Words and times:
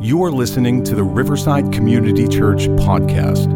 You're 0.00 0.30
listening 0.30 0.84
to 0.84 0.94
the 0.94 1.02
Riverside 1.02 1.72
Community 1.72 2.28
Church 2.28 2.68
podcast. 2.68 3.46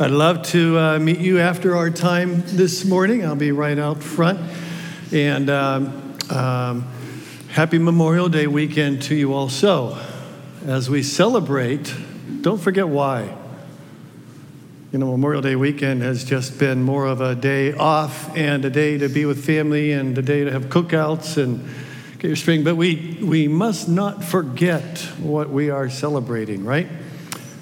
I'd 0.00 0.10
love 0.10 0.40
to 0.44 0.78
uh, 0.78 0.98
meet 0.98 1.18
you 1.18 1.38
after 1.38 1.76
our 1.76 1.90
time 1.90 2.44
this 2.46 2.86
morning. 2.86 3.26
I'll 3.26 3.36
be 3.36 3.52
right 3.52 3.78
out 3.78 4.02
front. 4.02 4.40
And 5.12 5.50
um, 5.50 6.09
um, 6.30 6.86
happy 7.48 7.78
Memorial 7.78 8.28
Day 8.28 8.46
weekend 8.46 9.02
to 9.02 9.14
you 9.14 9.34
also. 9.34 9.98
As 10.64 10.88
we 10.88 11.02
celebrate, 11.02 11.94
don't 12.42 12.60
forget 12.60 12.88
why. 12.88 13.36
You 14.92 14.98
know, 14.98 15.10
Memorial 15.10 15.42
Day 15.42 15.56
weekend 15.56 16.02
has 16.02 16.24
just 16.24 16.58
been 16.58 16.82
more 16.82 17.06
of 17.06 17.20
a 17.20 17.34
day 17.34 17.72
off 17.72 18.36
and 18.36 18.64
a 18.64 18.70
day 18.70 18.98
to 18.98 19.08
be 19.08 19.24
with 19.24 19.44
family 19.44 19.92
and 19.92 20.16
a 20.16 20.22
day 20.22 20.44
to 20.44 20.52
have 20.52 20.66
cookouts 20.66 21.36
and 21.36 21.68
get 22.18 22.28
your 22.28 22.36
spring. 22.36 22.62
But 22.62 22.76
we, 22.76 23.18
we 23.22 23.48
must 23.48 23.88
not 23.88 24.22
forget 24.22 24.98
what 25.18 25.50
we 25.50 25.70
are 25.70 25.88
celebrating, 25.88 26.64
right? 26.64 26.88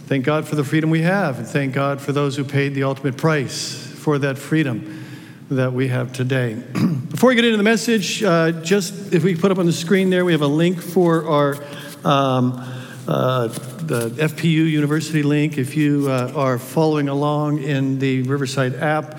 Thank 0.07 0.25
God 0.25 0.49
for 0.49 0.57
the 0.57 0.65
freedom 0.65 0.91
we 0.91 1.03
have, 1.03 1.39
and 1.39 1.47
thank 1.47 1.75
God 1.75 2.01
for 2.01 2.13
those 2.13 2.37
who 2.37 2.45
paid 2.45 2.75
the 2.75 2.83
ultimate 2.83 3.17
price 3.17 3.75
for 3.75 4.19
that 4.19 4.39
freedom 4.39 5.05
that 5.51 5.73
we 5.73 5.89
have 5.89 6.13
today. 6.13 6.63
Before 7.19 7.31
we 7.31 7.35
get 7.35 7.47
into 7.47 7.57
the 7.57 7.65
message, 7.65 8.23
uh, 8.23 8.53
just 8.53 9.13
if 9.13 9.25
we 9.25 9.35
put 9.35 9.51
up 9.51 9.59
on 9.59 9.67
the 9.67 9.73
screen 9.73 10.09
there, 10.09 10.25
we 10.25 10.31
have 10.31 10.43
a 10.43 10.47
link 10.47 10.81
for 10.81 11.27
our 11.27 11.55
um, 12.05 12.53
uh, 13.09 13.49
the 13.49 14.11
FPU 14.11 14.71
University 14.71 15.25
link. 15.25 15.59
If 15.59 15.77
you 15.77 16.09
uh, 16.09 16.33
are 16.37 16.61
following 16.61 17.09
along 17.09 17.61
in 17.61 17.99
the 17.99 18.23
Riverside 18.23 18.77
app, 18.77 19.19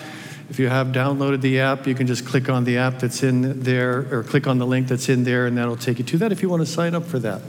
if 0.50 0.60
you 0.60 0.70
have 0.70 0.94
downloaded 0.94 1.42
the 1.42 1.60
app, 1.60 1.88
you 1.88 1.94
can 1.94 2.08
just 2.08 2.26
click 2.26 2.48
on 2.48 2.64
the 2.64 2.78
app 2.78 3.00
that's 3.00 3.22
in 3.22 3.64
there, 3.64 4.08
or 4.16 4.24
click 4.24 4.48
on 4.48 4.60
the 4.60 4.66
link 4.66 4.88
that's 4.88 5.10
in 5.10 5.26
there, 5.26 5.46
and 5.46 5.58
that'll 5.58 5.76
take 5.76 6.00
you 6.00 6.06
to 6.06 6.18
that 6.20 6.32
if 6.32 6.42
you 6.42 6.48
want 6.48 6.62
to 6.62 6.66
sign 6.66 6.96
up 6.96 7.04
for 7.04 7.20
that. 7.20 7.42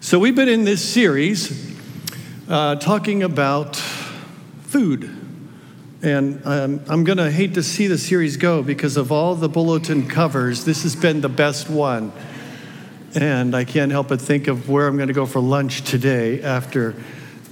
So 0.00 0.18
we've 0.18 0.34
been 0.34 0.48
in 0.48 0.64
this 0.64 0.82
series 0.82 1.78
uh, 2.48 2.76
talking 2.76 3.22
about 3.22 3.76
food. 3.76 5.15
And 6.02 6.42
um, 6.44 6.80
I'm 6.88 7.04
going 7.04 7.18
to 7.18 7.30
hate 7.30 7.54
to 7.54 7.62
see 7.62 7.86
the 7.86 7.96
series 7.96 8.36
go 8.36 8.62
because 8.62 8.96
of 8.96 9.10
all 9.10 9.34
the 9.34 9.48
bulletin 9.48 10.06
covers, 10.06 10.64
this 10.64 10.82
has 10.82 10.94
been 10.94 11.22
the 11.22 11.28
best 11.28 11.70
one. 11.70 12.12
And 13.14 13.56
I 13.56 13.64
can't 13.64 13.90
help 13.90 14.08
but 14.08 14.20
think 14.20 14.46
of 14.46 14.68
where 14.68 14.86
I'm 14.86 14.96
going 14.96 15.08
to 15.08 15.14
go 15.14 15.24
for 15.24 15.40
lunch 15.40 15.82
today 15.82 16.42
after 16.42 16.94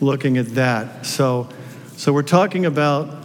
looking 0.00 0.36
at 0.36 0.48
that. 0.56 1.06
So, 1.06 1.48
so 1.96 2.12
we're 2.12 2.22
talking 2.22 2.66
about 2.66 3.24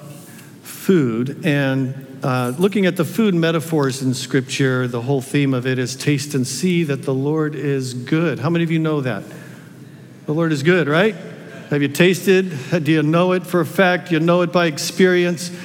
food 0.63 1.45
and 1.45 2.19
uh, 2.23 2.53
looking 2.57 2.85
at 2.85 2.95
the 2.95 3.05
food 3.05 3.35
metaphors 3.35 4.01
in 4.01 4.13
Scripture. 4.13 4.87
The 4.87 5.01
whole 5.01 5.21
theme 5.21 5.53
of 5.53 5.67
it 5.67 5.79
is 5.79 5.97
taste 5.97 6.33
and 6.33 6.47
see 6.47 6.83
that 6.85 7.03
the 7.03 7.13
Lord 7.13 7.55
is 7.55 7.93
good. 7.93 8.39
How 8.39 8.49
many 8.49 8.63
of 8.63 8.71
you 8.71 8.79
know 8.79 9.01
that? 9.01 9.23
The 10.25 10.33
Lord 10.33 10.53
is 10.53 10.63
good, 10.63 10.87
right? 10.87 11.15
Have 11.69 11.83
you 11.83 11.87
tasted? 11.87 12.51
Do 12.83 12.91
you 12.91 13.03
know 13.03 13.33
it 13.33 13.45
for 13.45 13.59
a 13.59 13.65
fact? 13.65 14.11
You 14.11 14.19
know 14.19 14.41
it 14.41 14.51
by 14.51 14.65
experience? 14.65 15.55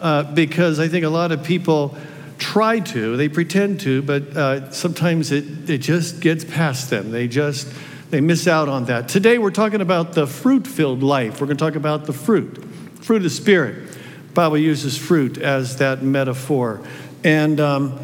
Uh, 0.00 0.22
because 0.22 0.80
I 0.80 0.88
think 0.88 1.04
a 1.04 1.10
lot 1.10 1.32
of 1.32 1.44
people 1.44 1.98
try 2.38 2.80
to, 2.80 3.18
they 3.18 3.28
pretend 3.28 3.80
to, 3.80 4.00
but 4.00 4.34
uh, 4.34 4.70
sometimes 4.70 5.30
it, 5.32 5.68
it 5.68 5.78
just 5.78 6.20
gets 6.20 6.46
past 6.46 6.88
them. 6.88 7.10
They 7.10 7.28
just, 7.28 7.70
they 8.08 8.22
miss 8.22 8.48
out 8.48 8.70
on 8.70 8.86
that. 8.86 9.10
Today 9.10 9.36
we're 9.36 9.50
talking 9.50 9.82
about 9.82 10.14
the 10.14 10.26
fruit 10.26 10.66
filled 10.66 11.02
life. 11.02 11.42
We're 11.42 11.46
going 11.48 11.58
to 11.58 11.62
talk 11.62 11.74
about 11.74 12.06
the 12.06 12.14
fruit, 12.14 12.64
fruit 13.02 13.18
of 13.18 13.22
the 13.24 13.28
Spirit. 13.28 13.98
Bible 14.32 14.56
uses 14.56 14.96
fruit 14.96 15.36
as 15.36 15.76
that 15.76 16.02
metaphor. 16.02 16.80
And 17.22 17.60
um, 17.60 18.00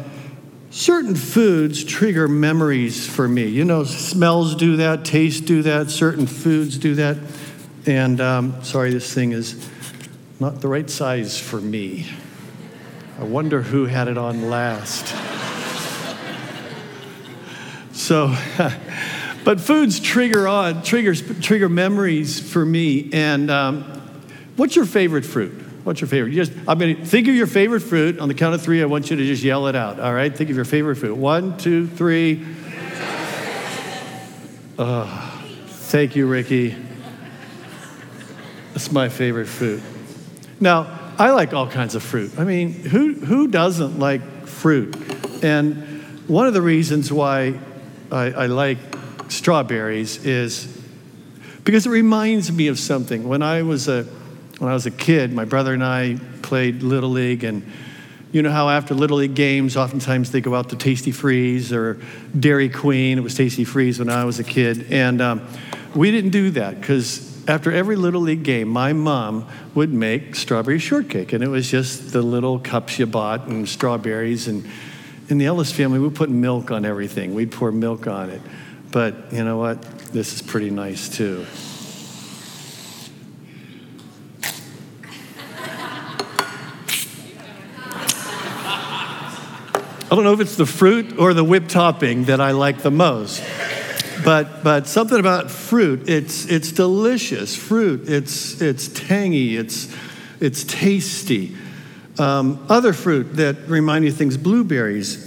certain 0.69 1.15
foods 1.15 1.83
trigger 1.83 2.27
memories 2.27 3.07
for 3.07 3.27
me. 3.27 3.47
You 3.47 3.65
know, 3.65 3.83
smells 3.83 4.53
do 4.53 4.75
that, 4.75 5.05
tastes 5.05 5.41
do 5.41 5.63
that, 5.63 5.89
certain 5.89 6.27
foods 6.27 6.77
do 6.77 6.93
that. 6.93 7.17
And 7.87 8.19
um, 8.19 8.63
sorry, 8.65 8.91
this 8.91 9.13
thing 9.13 9.31
is 9.31 9.69
not 10.41 10.59
the 10.59 10.67
right 10.67 10.89
size 10.89 11.39
for 11.39 11.61
me. 11.61 12.05
I 13.17 13.23
wonder 13.23 13.61
who 13.61 13.85
had 13.85 14.09
it 14.09 14.17
on 14.17 14.49
last. 14.49 15.07
so, 17.93 18.35
but 19.45 19.61
foods 19.61 20.01
trigger 20.01 20.49
on 20.49 20.83
triggers 20.83 21.23
trigger 21.39 21.69
memories 21.69 22.39
for 22.41 22.65
me. 22.65 23.09
And 23.13 23.49
um, 23.49 23.83
what's 24.57 24.75
your 24.75 24.85
favorite 24.85 25.25
fruit? 25.25 25.53
What's 25.85 26.01
your 26.01 26.09
favorite? 26.09 26.33
Just 26.33 26.51
I'm 26.67 26.77
gonna 26.77 27.05
think 27.05 27.29
of 27.29 27.35
your 27.35 27.47
favorite 27.47 27.79
fruit. 27.79 28.19
On 28.19 28.27
the 28.27 28.33
count 28.33 28.53
of 28.53 28.61
three, 28.61 28.81
I 28.81 28.85
want 28.85 29.09
you 29.09 29.15
to 29.15 29.25
just 29.25 29.43
yell 29.43 29.67
it 29.67 29.77
out. 29.77 30.01
All 30.01 30.13
right, 30.13 30.35
think 30.35 30.49
of 30.49 30.57
your 30.57 30.65
favorite 30.65 30.97
fruit. 30.97 31.15
One, 31.15 31.57
two, 31.57 31.87
three. 31.87 32.45
Oh, 34.77 35.41
thank 35.67 36.17
you, 36.17 36.27
Ricky. 36.27 36.86
That's 38.77 38.91
my 38.91 39.09
favorite 39.09 39.47
fruit. 39.47 39.81
Now, 40.59 41.15
I 41.17 41.31
like 41.31 41.51
all 41.51 41.67
kinds 41.67 41.95
of 41.95 42.03
fruit. 42.03 42.37
I 42.37 42.43
mean, 42.43 42.73
who, 42.73 43.15
who 43.15 43.47
doesn't 43.47 43.97
like 43.97 44.45
fruit? 44.45 44.95
And 45.43 46.03
one 46.27 46.45
of 46.45 46.53
the 46.53 46.61
reasons 46.61 47.11
why 47.11 47.59
I, 48.11 48.25
I 48.25 48.45
like 48.45 48.77
strawberries 49.29 50.23
is 50.23 50.67
because 51.63 51.87
it 51.87 51.89
reminds 51.89 52.51
me 52.51 52.67
of 52.67 52.77
something. 52.77 53.27
When 53.27 53.41
I 53.41 53.63
was 53.63 53.87
a, 53.87 54.03
when 54.59 54.69
I 54.69 54.75
was 54.75 54.85
a 54.85 54.91
kid, 54.91 55.33
my 55.33 55.45
brother 55.45 55.73
and 55.73 55.83
I 55.83 56.19
played 56.43 56.83
Little 56.83 57.09
League, 57.09 57.43
and 57.43 57.67
you 58.31 58.43
know 58.43 58.51
how 58.51 58.69
after 58.69 58.93
Little 58.93 59.17
League 59.17 59.33
games, 59.33 59.75
oftentimes 59.75 60.31
they 60.31 60.39
go 60.39 60.53
out 60.53 60.69
to 60.69 60.75
Tastee-Freez 60.75 61.71
or 61.71 61.99
Dairy 62.39 62.69
Queen. 62.69 63.17
It 63.17 63.21
was 63.21 63.35
Tastee-Freez 63.35 63.97
when 63.97 64.09
I 64.09 64.23
was 64.23 64.37
a 64.37 64.43
kid. 64.43 64.91
And 64.91 65.19
um, 65.19 65.47
we 65.95 66.11
didn't 66.11 66.29
do 66.29 66.51
that 66.51 66.79
because 66.79 67.35
after 67.47 67.71
every 67.71 67.95
Little 67.95 68.21
League 68.21 68.43
game, 68.43 68.67
my 68.67 68.91
mom 68.93 69.47
would 69.73 69.93
make 69.93 70.35
strawberry 70.35 70.79
shortcake. 70.79 71.31
And 71.31 71.43
it 71.43 71.47
was 71.47 71.71
just 71.71 72.11
the 72.11 72.21
little 72.21 72.59
cups 72.59 72.99
you 72.99 73.05
bought 73.05 73.47
and 73.47 73.67
strawberries. 73.67 74.47
And 74.47 74.69
in 75.29 75.37
the 75.37 75.45
Ellis 75.45 75.71
family, 75.71 75.99
we 75.99 76.09
put 76.09 76.29
milk 76.29 76.71
on 76.71 76.85
everything. 76.85 77.33
We'd 77.33 77.51
pour 77.51 77.71
milk 77.71 78.05
on 78.05 78.29
it. 78.29 78.41
But 78.91 79.31
you 79.31 79.43
know 79.43 79.57
what? 79.57 79.81
This 80.11 80.33
is 80.33 80.41
pretty 80.41 80.69
nice 80.69 81.09
too. 81.09 81.45
I 90.09 90.15
don't 90.15 90.23
know 90.23 90.31
if 90.31 90.39
it's 90.39 90.55
the 90.55 90.65
fruit 90.65 91.19
or 91.19 91.33
the 91.33 91.43
whipped 91.43 91.69
topping 91.69 92.25
that 92.25 92.39
I 92.39 92.51
like 92.51 92.81
the 92.81 92.91
most 92.91 93.43
but 94.23 94.63
but 94.63 94.87
something 94.87 95.19
about 95.19 95.51
fruit. 95.51 96.09
It's 96.09 96.45
it's 96.45 96.71
delicious 96.71 97.55
fruit. 97.55 98.09
It's 98.09 98.61
it's 98.61 98.87
tangy. 98.87 99.57
It's 99.57 99.93
it's 100.39 100.63
tasty. 100.63 101.55
Um, 102.19 102.65
other 102.69 102.93
fruit 102.93 103.35
that 103.35 103.67
remind 103.67 104.03
me 104.03 104.09
of 104.09 104.17
things. 104.17 104.37
Blueberries. 104.37 105.25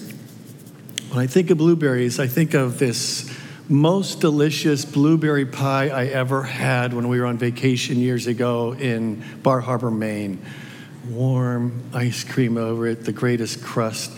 When 1.11 1.19
I 1.19 1.27
think 1.27 1.51
of 1.51 1.59
blueberries, 1.59 2.21
I 2.21 2.29
think 2.29 2.55
of 2.55 2.79
this 2.79 3.29
most 3.69 4.21
delicious 4.21 4.85
blueberry 4.85 5.47
pie 5.47 5.89
I 5.89 6.07
ever 6.07 6.43
had 6.43 6.93
when 6.93 7.09
we 7.09 7.21
were 7.21 7.27
on 7.27 7.39
vacation 7.39 7.99
years 7.99 8.27
ago 8.27 8.75
in 8.75 9.23
Bar 9.43 9.61
Harbor, 9.61 9.91
Maine. 9.91 10.45
Warm 11.09 11.83
ice 11.95 12.25
cream 12.25 12.57
over 12.57 12.87
it, 12.87 13.05
the 13.05 13.13
greatest 13.13 13.63
crust. 13.63 14.13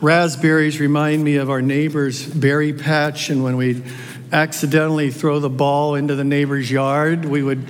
Raspberries 0.00 0.80
remind 0.80 1.22
me 1.22 1.36
of 1.36 1.50
our 1.50 1.60
neighbor's 1.60 2.26
berry 2.26 2.72
patch, 2.72 3.28
and 3.28 3.44
when 3.44 3.58
we'd 3.58 3.84
accidentally 4.32 5.10
throw 5.10 5.38
the 5.40 5.50
ball 5.50 5.94
into 5.94 6.14
the 6.14 6.24
neighbor's 6.24 6.70
yard, 6.70 7.24
we 7.24 7.42
would 7.42 7.66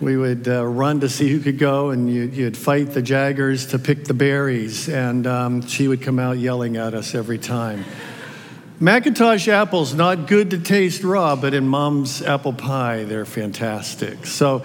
we 0.00 0.16
would 0.16 0.46
uh, 0.46 0.64
run 0.64 1.00
to 1.00 1.08
see 1.08 1.28
who 1.28 1.40
could 1.40 1.58
go, 1.58 1.90
and 1.90 2.12
you, 2.12 2.44
would 2.44 2.56
fight 2.56 2.92
the 2.92 3.02
jaggers 3.02 3.66
to 3.68 3.80
pick 3.80 4.04
the 4.04 4.14
berries, 4.14 4.88
and 4.88 5.26
um, 5.26 5.66
she 5.66 5.88
would 5.88 6.02
come 6.02 6.20
out 6.20 6.38
yelling 6.38 6.76
at 6.76 6.94
us 6.94 7.16
every 7.16 7.38
time. 7.38 7.84
McIntosh 8.80 9.48
apples, 9.48 9.94
not 9.94 10.28
good 10.28 10.50
to 10.50 10.58
taste 10.58 11.02
raw, 11.02 11.34
but 11.34 11.52
in 11.52 11.66
mom's 11.66 12.22
apple 12.22 12.52
pie, 12.52 13.02
they're 13.02 13.24
fantastic. 13.24 14.24
So 14.24 14.62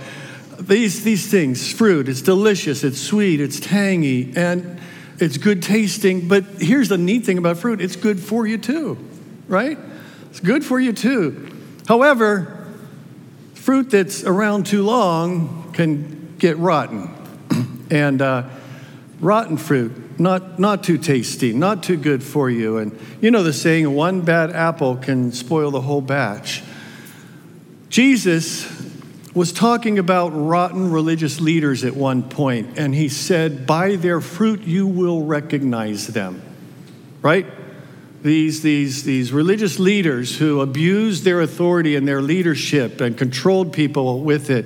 these, 0.59 1.03
these 1.03 1.31
things, 1.31 1.71
fruit, 1.71 2.07
it's 2.07 2.21
delicious, 2.21 2.83
it's 2.83 3.01
sweet, 3.01 3.41
it's 3.41 3.59
tangy, 3.59 4.33
and 4.35 4.79
it's 5.17 5.37
good 5.37 5.63
tasting. 5.63 6.27
But 6.27 6.43
here's 6.59 6.89
the 6.89 6.97
neat 6.99 7.25
thing 7.25 7.39
about 7.39 7.57
fruit 7.57 7.81
it's 7.81 7.95
good 7.95 8.19
for 8.19 8.45
you 8.45 8.59
too, 8.59 8.99
right? 9.47 9.79
It's 10.33 10.39
good 10.39 10.65
for 10.65 10.79
you 10.79 10.93
too. 10.93 11.47
However, 11.87 12.65
fruit 13.53 13.91
that's 13.91 14.23
around 14.23 14.65
too 14.65 14.81
long 14.81 15.71
can 15.73 16.33
get 16.39 16.57
rotten. 16.57 17.13
and 17.91 18.19
uh, 18.19 18.49
rotten 19.19 19.57
fruit, 19.57 20.19
not, 20.19 20.57
not 20.57 20.83
too 20.83 20.97
tasty, 20.97 21.53
not 21.53 21.83
too 21.83 21.97
good 21.97 22.23
for 22.23 22.49
you. 22.49 22.79
And 22.79 22.99
you 23.21 23.29
know 23.29 23.43
the 23.43 23.53
saying, 23.53 23.93
one 23.93 24.21
bad 24.21 24.49
apple 24.49 24.95
can 24.95 25.31
spoil 25.33 25.69
the 25.69 25.81
whole 25.81 26.01
batch. 26.01 26.63
Jesus 27.89 28.67
was 29.35 29.53
talking 29.53 29.99
about 29.99 30.29
rotten 30.29 30.89
religious 30.89 31.39
leaders 31.39 31.83
at 31.83 31.95
one 31.95 32.23
point, 32.23 32.79
and 32.79 32.95
he 32.95 33.07
said, 33.07 33.67
By 33.67 33.97
their 33.97 34.19
fruit 34.19 34.61
you 34.61 34.87
will 34.87 35.25
recognize 35.25 36.07
them. 36.07 36.41
Right? 37.21 37.45
These, 38.23 38.61
these, 38.61 39.03
these 39.03 39.33
religious 39.33 39.79
leaders 39.79 40.37
who 40.37 40.61
abused 40.61 41.25
their 41.25 41.41
authority 41.41 41.97
and 41.97 42.07
their 42.07 42.21
leadership 42.21 43.01
and 43.01 43.17
controlled 43.17 43.73
people 43.73 44.21
with 44.21 44.49
it. 44.49 44.65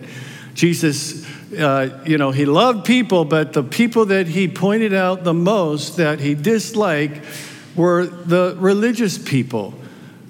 Jesus, 0.53 1.25
uh, 1.53 2.03
you 2.05 2.19
know, 2.19 2.29
he 2.29 2.45
loved 2.45 2.85
people, 2.85 3.25
but 3.25 3.53
the 3.53 3.63
people 3.63 4.05
that 4.05 4.27
he 4.27 4.47
pointed 4.47 4.93
out 4.93 5.23
the 5.23 5.33
most 5.33 5.97
that 5.97 6.19
he 6.19 6.35
disliked 6.35 7.25
were 7.75 8.05
the 8.05 8.55
religious 8.59 9.17
people. 9.17 9.73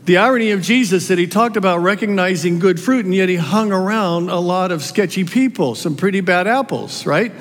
The 0.05 0.17
irony 0.17 0.51
of 0.51 0.61
Jesus 0.61 1.09
that 1.09 1.17
he 1.17 1.27
talked 1.27 1.57
about 1.57 1.79
recognizing 1.79 2.59
good 2.59 2.79
fruit, 2.79 3.03
and 3.03 3.13
yet 3.13 3.27
he 3.27 3.35
hung 3.35 3.73
around 3.73 4.29
a 4.29 4.39
lot 4.39 4.71
of 4.71 4.81
sketchy 4.81 5.25
people, 5.25 5.75
some 5.75 5.97
pretty 5.97 6.21
bad 6.21 6.47
apples, 6.47 7.05
right? 7.05 7.33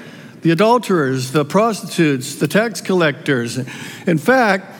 The 0.42 0.50
adulterers, 0.50 1.30
the 1.30 1.44
prostitutes, 1.44 2.34
the 2.34 2.48
tax 2.48 2.80
collectors. 2.80 3.56
In 4.06 4.18
fact, 4.18 4.75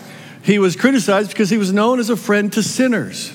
he 0.46 0.60
was 0.60 0.76
criticized 0.76 1.31
because 1.31 1.50
he 1.50 1.58
was 1.58 1.72
known 1.72 1.98
as 1.98 2.08
a 2.08 2.16
friend 2.16 2.52
to 2.52 2.62
sinners. 2.62 3.32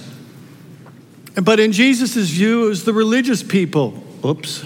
But 1.35 1.59
in 1.59 1.73
Jesus' 1.73 2.29
view, 2.29 2.65
it 2.65 2.69
was 2.69 2.85
the 2.85 2.93
religious 2.93 3.43
people. 3.43 4.01
Oops. 4.23 4.63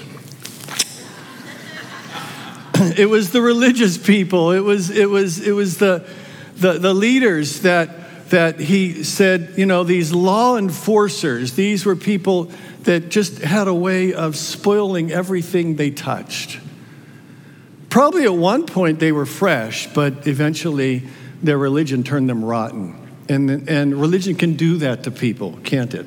it 2.99 3.09
was 3.09 3.31
the 3.31 3.41
religious 3.41 3.97
people. 3.97 4.51
It 4.51 4.59
was, 4.59 4.91
it 4.91 5.09
was, 5.09 5.39
it 5.39 5.53
was 5.53 5.79
the, 5.79 6.07
the, 6.57 6.73
the 6.73 6.93
leaders 6.93 7.61
that, 7.61 8.29
that 8.29 8.59
he 8.59 9.03
said, 9.03 9.55
you 9.57 9.65
know, 9.65 9.83
these 9.83 10.13
law 10.13 10.55
enforcers, 10.55 11.53
these 11.53 11.83
were 11.83 11.95
people 11.95 12.51
that 12.83 13.09
just 13.09 13.39
had 13.39 13.67
a 13.67 13.73
way 13.73 14.13
of 14.13 14.35
spoiling 14.35 15.11
everything 15.11 15.77
they 15.77 15.89
touched. 15.89 16.59
Probably 17.89 18.23
at 18.25 18.35
one 18.35 18.67
point 18.67 18.99
they 18.99 19.11
were 19.11 19.25
fresh, 19.25 19.91
but 19.95 20.27
eventually 20.27 21.07
their 21.41 21.57
religion 21.57 22.03
turned 22.03 22.29
them 22.29 22.43
rotten. 22.43 23.01
And, 23.27 23.69
and 23.69 23.95
religion 23.95 24.35
can 24.35 24.55
do 24.55 24.77
that 24.77 25.03
to 25.03 25.11
people, 25.11 25.59
can't 25.63 25.93
it? 25.93 26.05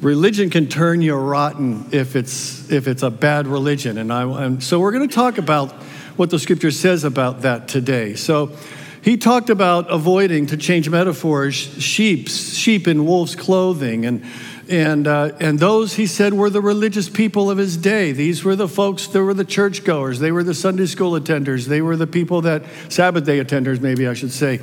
Religion 0.00 0.50
can 0.50 0.66
turn 0.66 1.02
you 1.02 1.14
rotten 1.14 1.86
if 1.92 2.16
it's, 2.16 2.70
if 2.70 2.88
it's 2.88 3.02
a 3.02 3.10
bad 3.10 3.46
religion. 3.46 3.98
And, 3.98 4.12
I, 4.12 4.22
and 4.44 4.62
so 4.62 4.80
we're 4.80 4.92
going 4.92 5.08
to 5.08 5.14
talk 5.14 5.38
about 5.38 5.72
what 6.16 6.30
the 6.30 6.38
scripture 6.38 6.70
says 6.70 7.04
about 7.04 7.42
that 7.42 7.68
today. 7.68 8.14
So 8.14 8.56
he 9.02 9.16
talked 9.16 9.50
about 9.50 9.90
avoiding, 9.90 10.46
to 10.46 10.56
change 10.56 10.88
metaphors, 10.88 11.54
sheep, 11.54 12.28
sheep 12.28 12.86
in 12.88 13.06
wolf's 13.06 13.34
clothing. 13.34 14.04
And 14.04 14.24
and, 14.70 15.08
uh, 15.08 15.32
and 15.40 15.58
those, 15.58 15.94
he 15.94 16.06
said, 16.06 16.32
were 16.32 16.48
the 16.48 16.60
religious 16.60 17.08
people 17.08 17.50
of 17.50 17.58
his 17.58 17.76
day. 17.76 18.12
These 18.12 18.44
were 18.44 18.54
the 18.54 18.68
folks, 18.68 19.08
they 19.08 19.18
were 19.18 19.34
the 19.34 19.44
churchgoers, 19.44 20.20
they 20.20 20.30
were 20.30 20.44
the 20.44 20.54
Sunday 20.54 20.86
school 20.86 21.18
attenders, 21.18 21.66
they 21.66 21.82
were 21.82 21.96
the 21.96 22.06
people 22.06 22.42
that, 22.42 22.62
Sabbath 22.88 23.24
day 23.24 23.42
attenders, 23.42 23.80
maybe 23.80 24.06
I 24.06 24.14
should 24.14 24.30
say. 24.30 24.60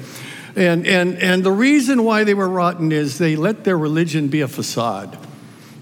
And, 0.56 0.88
and, 0.88 1.18
and 1.18 1.44
the 1.44 1.52
reason 1.52 2.06
why 2.06 2.24
they 2.24 2.34
were 2.34 2.48
rotten 2.48 2.94
is 2.94 3.18
they 3.18 3.36
let 3.36 3.66
their 3.66 3.78
religion 3.78 4.30
be 4.30 4.40
a 4.40 4.48
facade. 4.48 5.18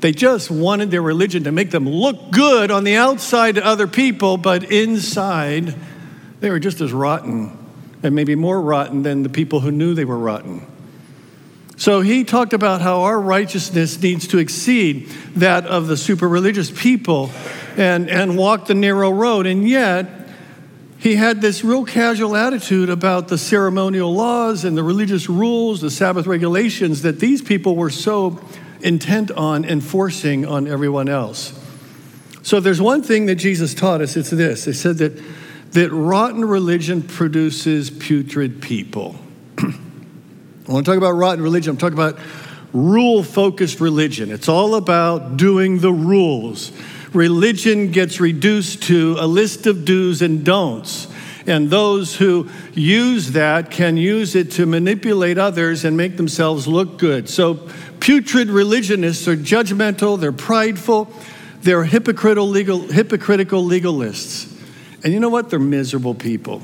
They 0.02 0.12
just 0.12 0.50
wanted 0.50 0.90
their 0.90 1.04
religion 1.04 1.44
to 1.44 1.52
make 1.52 1.70
them 1.70 1.88
look 1.88 2.32
good 2.32 2.72
on 2.72 2.84
the 2.84 2.96
outside 2.96 3.56
to 3.56 3.66
other 3.66 3.88
people, 3.88 4.38
but 4.38 4.72
inside, 4.72 5.76
they 6.40 6.50
were 6.50 6.60
just 6.60 6.82
as 6.82 6.92
rotten, 6.92 7.56
and 8.02 8.16
maybe 8.16 8.34
more 8.34 8.60
rotten 8.60 9.04
than 9.04 9.22
the 9.22 9.30
people 9.30 9.60
who 9.60 9.72
knew 9.72 9.94
they 9.94 10.04
were 10.04 10.18
rotten. 10.18 10.66
So 11.78 12.02
he 12.02 12.24
talked 12.24 12.54
about 12.54 12.82
how 12.82 13.02
our 13.02 13.20
righteousness 13.20 14.02
needs 14.02 14.28
to 14.30 14.38
exceed 14.38 15.08
that 15.36 15.66
of 15.66 15.88
the 15.88 15.98
super 15.98 16.28
religious 16.28 16.72
people 16.72 17.32
and, 17.76 18.10
and 18.10 18.38
walk 18.38 18.68
the 18.68 18.74
narrow 18.74 19.12
road. 19.12 19.46
And 19.46 19.68
yet, 19.68 20.10
he 20.98 21.16
had 21.16 21.42
this 21.42 21.64
real 21.64 21.86
casual 21.86 22.36
attitude 22.36 22.90
about 22.90 23.28
the 23.28 23.38
ceremonial 23.38 24.14
laws 24.14 24.64
and 24.64 24.78
the 24.78 24.84
religious 24.84 25.30
rules, 25.30 25.82
the 25.82 25.92
Sabbath 25.92 26.26
regulations 26.26 27.02
that 27.02 27.20
these 27.20 27.42
people 27.42 27.76
were 27.76 27.90
so 27.90 28.42
intent 28.82 29.32
on 29.32 29.66
enforcing 29.66 30.46
on 30.46 30.68
everyone 30.68 31.10
else. 31.10 31.60
So, 32.42 32.60
there's 32.60 32.82
one 32.82 33.04
thing 33.04 33.26
that 33.26 33.36
Jesus 33.36 33.74
taught 33.74 34.02
us, 34.02 34.16
it's 34.16 34.30
this. 34.30 34.66
He 34.66 34.74
said 34.74 34.98
that, 35.00 35.22
that 35.72 35.92
rotten 35.92 36.46
religion 36.46 37.02
produces 37.02 37.90
putrid 37.90 38.62
people. 38.62 39.16
I 40.68 40.72
want 40.72 40.86
to 40.86 40.92
talk 40.92 40.98
about 40.98 41.12
rotten 41.12 41.44
religion. 41.44 41.72
I'm 41.72 41.78
talking 41.78 41.98
about 41.98 42.18
rule 42.74 43.24
focused 43.24 43.80
religion. 43.80 44.32
It's 44.32 44.50
all 44.50 44.76
about 44.76 45.38
doing 45.38 45.80
the 45.80 45.94
rules. 45.94 46.72
Religion 47.14 47.92
gets 47.92 48.20
reduced 48.20 48.84
to 48.84 49.16
a 49.20 49.28
list 49.28 49.68
of 49.68 49.86
do's 49.86 50.24
and 50.24 50.44
don'ts. 50.44 51.08
And 51.46 51.70
those 51.70 52.16
who 52.16 52.50
use 52.74 53.34
that 53.34 53.70
can 53.70 53.96
use 53.96 54.36
it 54.36 54.52
to 54.54 54.66
manipulate 54.66 55.38
others 55.38 55.86
and 55.86 55.96
make 55.96 56.18
themselves 56.18 56.68
look 56.68 56.98
good. 56.98 57.30
So, 57.30 57.70
putrid 58.00 58.50
religionists 58.50 59.28
are 59.28 59.36
judgmental, 59.36 60.20
they're 60.20 60.32
prideful, 60.32 61.14
they're 61.62 61.84
hypocritical, 61.84 62.48
legal, 62.48 62.80
hypocritical 62.80 63.64
legalists. 63.64 64.52
And 65.04 65.14
you 65.14 65.20
know 65.20 65.30
what? 65.30 65.52
They're 65.52 65.60
miserable 65.60 66.16
people. 66.16 66.64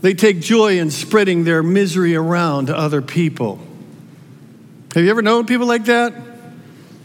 They 0.00 0.14
take 0.14 0.40
joy 0.40 0.78
in 0.78 0.90
spreading 0.90 1.44
their 1.44 1.62
misery 1.62 2.14
around 2.14 2.66
to 2.66 2.76
other 2.76 3.02
people. 3.02 3.58
Have 4.94 5.04
you 5.04 5.10
ever 5.10 5.22
known 5.22 5.46
people 5.46 5.66
like 5.66 5.86
that? 5.86 6.14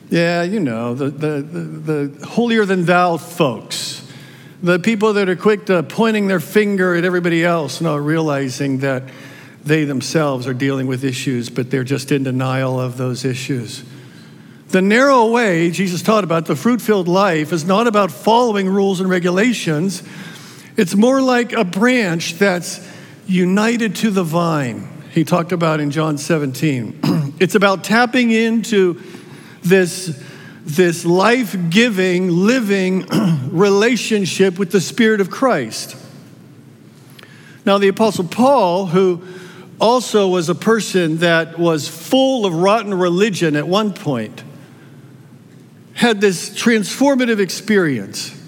Yeah, 0.09 0.43
you 0.43 0.59
know, 0.59 0.93
the, 0.93 1.09
the, 1.09 1.41
the, 1.41 2.03
the 2.09 2.25
holier 2.25 2.65
than 2.65 2.85
thou 2.85 3.17
folks. 3.17 4.05
The 4.61 4.77
people 4.77 5.13
that 5.13 5.29
are 5.29 5.35
quick 5.35 5.65
to 5.67 5.83
pointing 5.83 6.27
their 6.27 6.39
finger 6.39 6.95
at 6.95 7.05
everybody 7.05 7.43
else, 7.43 7.81
not 7.81 8.01
realizing 8.01 8.79
that 8.79 9.03
they 9.63 9.85
themselves 9.85 10.47
are 10.47 10.53
dealing 10.53 10.87
with 10.87 11.03
issues, 11.03 11.49
but 11.49 11.71
they're 11.71 11.83
just 11.83 12.11
in 12.11 12.23
denial 12.23 12.79
of 12.79 12.97
those 12.97 13.25
issues. 13.25 13.83
The 14.69 14.81
narrow 14.81 15.27
way 15.27 15.69
Jesus 15.71 16.01
taught 16.01 16.23
about 16.23 16.45
the 16.45 16.55
fruit 16.55 16.81
filled 16.81 17.07
life 17.07 17.51
is 17.51 17.65
not 17.65 17.87
about 17.87 18.11
following 18.11 18.69
rules 18.69 19.01
and 19.01 19.09
regulations. 19.09 20.01
It's 20.77 20.95
more 20.95 21.21
like 21.21 21.53
a 21.53 21.63
branch 21.63 22.35
that's 22.35 22.87
united 23.27 23.95
to 23.97 24.11
the 24.11 24.23
vine, 24.23 24.87
he 25.11 25.23
talked 25.23 25.51
about 25.51 25.79
in 25.79 25.91
John 25.91 26.17
17. 26.17 26.99
it's 27.39 27.55
about 27.55 27.83
tapping 27.83 28.31
into 28.31 29.01
this, 29.61 30.21
this 30.63 31.05
life 31.05 31.55
giving, 31.69 32.29
living 32.29 33.05
relationship 33.51 34.57
with 34.57 34.71
the 34.71 34.81
Spirit 34.81 35.21
of 35.21 35.29
Christ. 35.29 35.97
Now, 37.65 37.77
the 37.77 37.89
Apostle 37.89 38.25
Paul, 38.25 38.87
who 38.87 39.21
also 39.79 40.27
was 40.27 40.49
a 40.49 40.55
person 40.55 41.17
that 41.17 41.59
was 41.59 41.87
full 41.87 42.45
of 42.45 42.53
rotten 42.55 42.93
religion 42.93 43.55
at 43.55 43.67
one 43.67 43.93
point, 43.93 44.43
had 45.93 46.21
this 46.21 46.49
transformative 46.49 47.39
experience. 47.39 48.40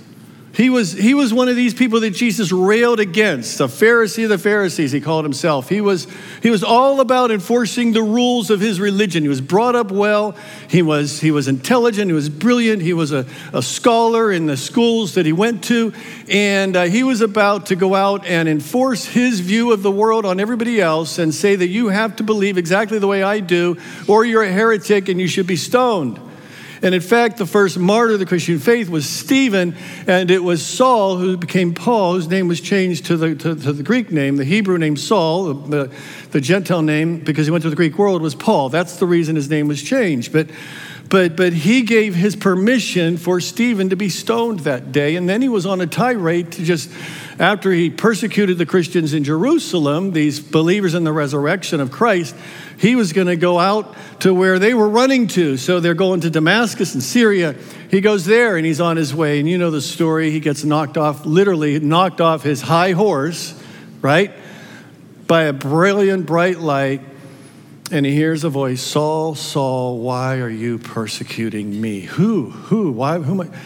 He 0.55 0.69
was, 0.69 0.93
he 0.93 1.15
was 1.15 1.33
one 1.33 1.49
of 1.49 1.55
these 1.55 1.73
people 1.73 2.01
that 2.01 2.11
Jesus 2.11 2.51
railed 2.51 2.99
against, 2.99 3.59
a 3.59 3.63
Pharisee 3.63 4.25
of 4.25 4.29
the 4.29 4.37
Pharisees, 4.37 4.91
he 4.91 5.01
called 5.01 5.25
himself. 5.25 5.67
He 5.67 5.81
was, 5.81 6.05
he 6.43 6.51
was 6.51 6.63
all 6.63 6.99
about 6.99 7.31
enforcing 7.31 7.91
the 7.93 8.03
rules 8.03 8.51
of 8.51 8.59
his 8.59 8.79
religion. 8.79 9.23
He 9.23 9.29
was 9.29 9.41
brought 9.41 9.75
up 9.75 9.91
well, 9.91 10.35
he 10.69 10.83
was, 10.83 11.19
he 11.19 11.31
was 11.31 11.47
intelligent, 11.47 12.07
he 12.07 12.13
was 12.13 12.29
brilliant, 12.29 12.83
he 12.83 12.93
was 12.93 13.11
a, 13.11 13.25
a 13.51 13.63
scholar 13.63 14.31
in 14.31 14.45
the 14.45 14.55
schools 14.55 15.15
that 15.15 15.25
he 15.25 15.33
went 15.33 15.63
to, 15.65 15.91
and 16.29 16.75
uh, 16.75 16.83
he 16.83 17.01
was 17.01 17.21
about 17.21 17.65
to 17.67 17.75
go 17.75 17.95
out 17.95 18.23
and 18.23 18.47
enforce 18.47 19.05
his 19.05 19.39
view 19.39 19.71
of 19.71 19.81
the 19.81 19.91
world 19.91 20.23
on 20.23 20.39
everybody 20.39 20.79
else 20.79 21.17
and 21.17 21.33
say 21.33 21.55
that 21.55 21.69
you 21.69 21.87
have 21.87 22.17
to 22.17 22.23
believe 22.23 22.59
exactly 22.59 22.99
the 22.99 23.07
way 23.07 23.23
I 23.23 23.39
do, 23.39 23.77
or 24.07 24.23
you're 24.23 24.43
a 24.43 24.51
heretic 24.51 25.09
and 25.09 25.19
you 25.19 25.27
should 25.27 25.47
be 25.47 25.57
stoned. 25.57 26.19
And 26.83 26.93
in 26.93 26.99
fact, 26.99 27.37
the 27.37 27.45
first 27.45 27.79
martyr 27.79 28.13
of 28.13 28.19
the 28.19 28.25
Christian 28.25 28.59
faith 28.59 28.89
was 28.89 29.07
Stephen, 29.09 29.73
and 30.05 30.29
it 30.29 30.43
was 30.43 30.63
Saul 30.63 31.15
who 31.15 31.37
became 31.37 31.73
Paul, 31.73 32.15
whose 32.15 32.27
name 32.27 32.49
was 32.49 32.59
changed 32.59 33.05
to 33.05 33.15
the, 33.15 33.35
to, 33.35 33.55
to 33.55 33.71
the 33.71 33.83
Greek 33.83 34.11
name. 34.11 34.35
The 34.35 34.43
Hebrew 34.43 34.77
name 34.77 34.97
Saul, 34.97 35.53
the, 35.53 35.89
the 36.31 36.41
Gentile 36.41 36.81
name, 36.81 37.19
because 37.19 37.47
he 37.47 37.51
went 37.51 37.61
to 37.61 37.69
the 37.69 37.77
Greek 37.77 37.97
world, 37.97 38.21
was 38.21 38.35
Paul. 38.35 38.67
That's 38.67 38.97
the 38.97 39.05
reason 39.05 39.37
his 39.37 39.49
name 39.49 39.69
was 39.69 39.81
changed. 39.81 40.33
But 40.33 40.49
but, 41.13 41.35
but 41.35 41.53
he 41.53 41.83
gave 41.83 42.15
his 42.15 42.35
permission 42.35 43.17
for 43.17 43.39
Stephen 43.39 43.91
to 43.91 43.95
be 43.95 44.09
stoned 44.09 44.61
that 44.61 44.91
day. 44.91 45.15
And 45.15 45.29
then 45.29 45.43
he 45.43 45.47
was 45.47 45.63
on 45.63 45.79
a 45.79 45.85
tirade 45.85 46.53
to 46.53 46.63
just, 46.63 46.89
after 47.37 47.71
he 47.71 47.91
persecuted 47.91 48.57
the 48.57 48.65
Christians 48.65 49.13
in 49.13 49.23
Jerusalem, 49.23 50.13
these 50.13 50.39
believers 50.39 50.95
in 50.95 51.03
the 51.03 51.13
resurrection 51.13 51.79
of 51.79 51.91
Christ, 51.91 52.35
he 52.79 52.95
was 52.95 53.13
going 53.13 53.27
to 53.27 53.35
go 53.35 53.59
out 53.59 53.95
to 54.21 54.33
where 54.33 54.57
they 54.57 54.73
were 54.73 54.89
running 54.89 55.27
to. 55.27 55.55
So 55.57 55.79
they're 55.79 55.93
going 55.93 56.21
to 56.21 56.31
Damascus 56.31 56.95
and 56.95 57.03
Syria. 57.03 57.53
He 57.91 58.01
goes 58.01 58.25
there 58.25 58.57
and 58.57 58.65
he's 58.65 58.81
on 58.81 58.97
his 58.97 59.13
way. 59.13 59.39
And 59.39 59.47
you 59.47 59.59
know 59.59 59.69
the 59.69 59.81
story. 59.81 60.31
He 60.31 60.39
gets 60.39 60.63
knocked 60.63 60.97
off, 60.97 61.27
literally 61.27 61.79
knocked 61.79 62.21
off 62.21 62.41
his 62.41 62.59
high 62.59 62.93
horse, 62.93 63.53
right? 64.01 64.31
By 65.27 65.43
a 65.43 65.53
brilliant, 65.53 66.25
bright 66.25 66.57
light 66.57 67.12
and 67.93 68.07
he 68.07 68.13
hears 68.15 68.43
a 68.43 68.49
voice 68.49 68.81
Saul, 68.81 69.35
Saul, 69.35 69.99
why 69.99 70.39
are 70.39 70.49
you 70.49 70.79
persecuting 70.79 71.79
me? 71.79 72.01
Who? 72.01 72.49
Who? 72.49 72.91
Why? 72.91 73.19
Who 73.19 73.39
am 73.39 73.41
I? 73.41 73.57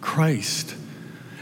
Christ. 0.00 0.74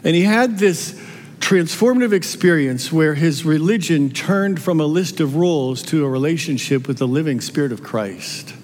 And 0.03 0.17
he 0.17 0.23
had 0.23 0.59
this 0.59 1.01
transformative 1.39 2.13
experience 2.13 2.91
where 2.91 3.15
his 3.15 3.45
religion 3.45 4.11
turned 4.11 4.61
from 4.61 4.81
a 4.81 4.87
list 4.87 5.21
of 5.21 5.37
rules 5.37 5.83
to 5.85 6.05
a 6.05 6.09
relationship 6.09 6.89
with 6.89 6.99
the 6.99 7.07
living 7.07 7.41
Spirit 7.41 7.71
of 7.71 7.85
Christ. 7.85 8.55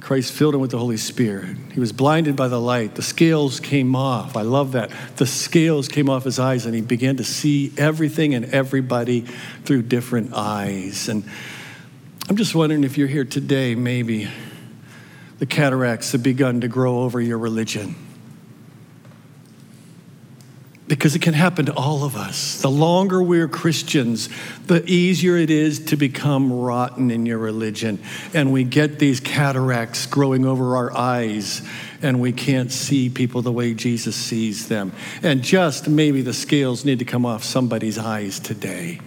Christ 0.00 0.32
filled 0.32 0.54
him 0.54 0.60
with 0.60 0.70
the 0.70 0.78
Holy 0.78 0.96
Spirit. 0.96 1.56
He 1.72 1.80
was 1.80 1.92
blinded 1.92 2.36
by 2.36 2.48
the 2.48 2.60
light. 2.60 2.94
The 2.94 3.02
scales 3.02 3.60
came 3.60 3.94
off. 3.94 4.36
I 4.36 4.42
love 4.42 4.72
that. 4.72 4.90
The 5.16 5.26
scales 5.26 5.88
came 5.88 6.08
off 6.08 6.24
his 6.24 6.38
eyes, 6.38 6.66
and 6.66 6.74
he 6.74 6.80
began 6.80 7.16
to 7.18 7.24
see 7.24 7.72
everything 7.76 8.34
and 8.34 8.46
everybody 8.46 9.22
through 9.64 9.82
different 9.82 10.32
eyes. 10.34 11.08
And 11.08 11.24
I'm 12.28 12.36
just 12.36 12.54
wondering 12.54 12.84
if 12.84 12.98
you're 12.98 13.08
here 13.08 13.24
today, 13.24 13.74
maybe 13.74 14.28
the 15.38 15.46
cataracts 15.46 16.12
have 16.12 16.22
begun 16.22 16.60
to 16.62 16.68
grow 16.68 17.00
over 17.00 17.20
your 17.20 17.38
religion 17.38 17.94
because 20.90 21.14
it 21.14 21.22
can 21.22 21.34
happen 21.34 21.66
to 21.66 21.74
all 21.74 22.02
of 22.02 22.16
us. 22.16 22.60
The 22.62 22.68
longer 22.68 23.22
we're 23.22 23.46
Christians, 23.46 24.28
the 24.66 24.84
easier 24.90 25.36
it 25.36 25.48
is 25.48 25.78
to 25.84 25.96
become 25.96 26.52
rotten 26.52 27.12
in 27.12 27.26
your 27.26 27.38
religion. 27.38 28.02
And 28.34 28.52
we 28.52 28.64
get 28.64 28.98
these 28.98 29.20
cataracts 29.20 30.06
growing 30.06 30.44
over 30.44 30.74
our 30.74 30.92
eyes, 30.92 31.62
and 32.02 32.20
we 32.20 32.32
can't 32.32 32.72
see 32.72 33.08
people 33.08 33.40
the 33.40 33.52
way 33.52 33.72
Jesus 33.72 34.16
sees 34.16 34.66
them. 34.66 34.90
And 35.22 35.44
just 35.44 35.88
maybe 35.88 36.22
the 36.22 36.34
scales 36.34 36.84
need 36.84 36.98
to 36.98 37.04
come 37.04 37.24
off 37.24 37.44
somebody's 37.44 37.96
eyes 37.96 38.40
today. 38.40 39.00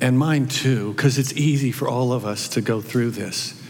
And 0.00 0.16
mine 0.16 0.46
too, 0.46 0.92
because 0.92 1.18
it's 1.18 1.32
easy 1.32 1.72
for 1.72 1.88
all 1.88 2.12
of 2.12 2.24
us 2.24 2.46
to 2.50 2.60
go 2.60 2.80
through 2.80 3.10
this. 3.10 3.60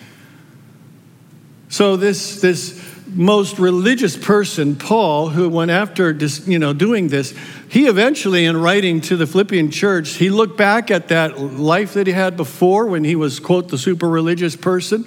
So, 1.71 1.97
this, 1.97 2.43
this 2.43 2.98
most 3.09 3.59
religious 3.59 4.17
person, 4.17 4.77
Paul, 4.77 5.29
who 5.31 5.49
went 5.49 5.71
after 5.71 6.13
you 6.13 6.59
know, 6.59 6.73
doing 6.73 7.09
this, 7.09 7.35
he 7.69 7.87
eventually, 7.87 8.45
in 8.45 8.57
writing 8.57 9.01
to 9.03 9.17
the 9.17 9.27
Philippian 9.27 9.71
church, 9.71 10.15
he 10.15 10.31
looked 10.31 10.57
back 10.57 10.91
at 10.91 11.09
that 11.09 11.41
life 11.41 11.95
that 11.95 12.07
he 12.07 12.13
had 12.13 12.37
before 12.37 12.87
when 12.87 13.05
he 13.05 13.17
was, 13.17 13.41
quote, 13.41 13.69
the 13.69 13.79
super 13.79 14.09
religious 14.09 14.57
person. 14.57 15.07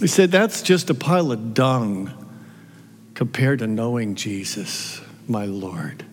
He 0.00 0.06
said, 0.06 0.30
That's 0.30 0.62
just 0.62 0.90
a 0.90 0.94
pile 0.94 1.32
of 1.32 1.54
dung 1.54 2.12
compared 3.14 3.60
to 3.60 3.66
knowing 3.66 4.14
Jesus, 4.14 5.00
my 5.26 5.46
Lord. 5.46 6.04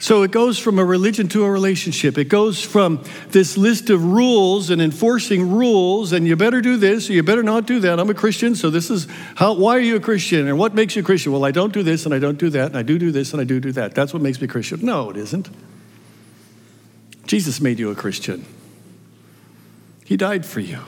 So 0.00 0.22
it 0.22 0.30
goes 0.30 0.58
from 0.58 0.78
a 0.78 0.84
religion 0.84 1.28
to 1.28 1.44
a 1.44 1.50
relationship. 1.50 2.16
It 2.16 2.30
goes 2.30 2.64
from 2.64 3.04
this 3.28 3.58
list 3.58 3.90
of 3.90 4.02
rules 4.02 4.70
and 4.70 4.80
enforcing 4.80 5.50
rules, 5.52 6.12
and 6.12 6.26
you 6.26 6.36
better 6.36 6.62
do 6.62 6.78
this 6.78 7.10
or 7.10 7.12
you 7.12 7.22
better 7.22 7.42
not 7.42 7.66
do 7.66 7.80
that. 7.80 8.00
I'm 8.00 8.08
a 8.08 8.14
Christian, 8.14 8.54
so 8.54 8.70
this 8.70 8.90
is 8.90 9.06
how, 9.34 9.52
why 9.52 9.76
are 9.76 9.80
you 9.80 9.96
a 9.96 10.00
Christian? 10.00 10.48
And 10.48 10.58
what 10.58 10.74
makes 10.74 10.96
you 10.96 11.02
a 11.02 11.04
Christian? 11.04 11.32
Well, 11.32 11.44
I 11.44 11.50
don't 11.50 11.74
do 11.74 11.82
this 11.82 12.06
and 12.06 12.14
I 12.14 12.18
don't 12.18 12.38
do 12.38 12.48
that, 12.48 12.68
and 12.68 12.78
I 12.78 12.82
do 12.82 12.98
do 12.98 13.10
this 13.10 13.32
and 13.34 13.42
I 13.42 13.44
do 13.44 13.60
do 13.60 13.72
that. 13.72 13.94
That's 13.94 14.14
what 14.14 14.22
makes 14.22 14.40
me 14.40 14.48
Christian. 14.48 14.82
No, 14.82 15.10
it 15.10 15.18
isn't. 15.18 15.50
Jesus 17.26 17.60
made 17.60 17.78
you 17.78 17.90
a 17.90 17.94
Christian, 17.94 18.46
He 20.06 20.16
died 20.16 20.46
for 20.46 20.60
you. 20.60 20.80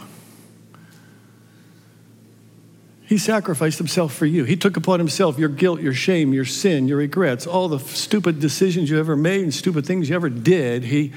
He 3.12 3.18
sacrificed 3.18 3.76
himself 3.76 4.14
for 4.14 4.24
you. 4.24 4.44
He 4.44 4.56
took 4.56 4.78
upon 4.78 4.98
himself 4.98 5.38
your 5.38 5.50
guilt, 5.50 5.82
your 5.82 5.92
shame, 5.92 6.32
your 6.32 6.46
sin, 6.46 6.88
your 6.88 6.96
regrets, 6.96 7.46
all 7.46 7.68
the 7.68 7.78
stupid 7.78 8.40
decisions 8.40 8.88
you 8.88 8.98
ever 8.98 9.16
made 9.16 9.42
and 9.42 9.52
stupid 9.52 9.84
things 9.84 10.08
you 10.08 10.14
ever 10.16 10.30
did. 10.30 10.84
He, 10.84 11.12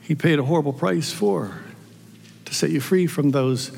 he 0.00 0.14
paid 0.14 0.38
a 0.38 0.44
horrible 0.44 0.72
price 0.72 1.12
for 1.12 1.58
to 2.44 2.54
set 2.54 2.70
you 2.70 2.80
free 2.80 3.08
from 3.08 3.32
those 3.32 3.72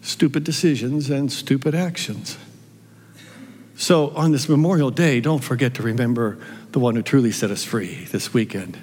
stupid 0.00 0.42
decisions 0.42 1.10
and 1.10 1.30
stupid 1.30 1.74
actions. 1.74 2.38
So, 3.76 4.08
on 4.16 4.32
this 4.32 4.48
Memorial 4.48 4.90
Day, 4.90 5.20
don't 5.20 5.44
forget 5.44 5.74
to 5.74 5.82
remember 5.82 6.38
the 6.72 6.78
one 6.78 6.96
who 6.96 7.02
truly 7.02 7.30
set 7.30 7.50
us 7.50 7.62
free 7.62 8.06
this 8.06 8.32
weekend. 8.32 8.78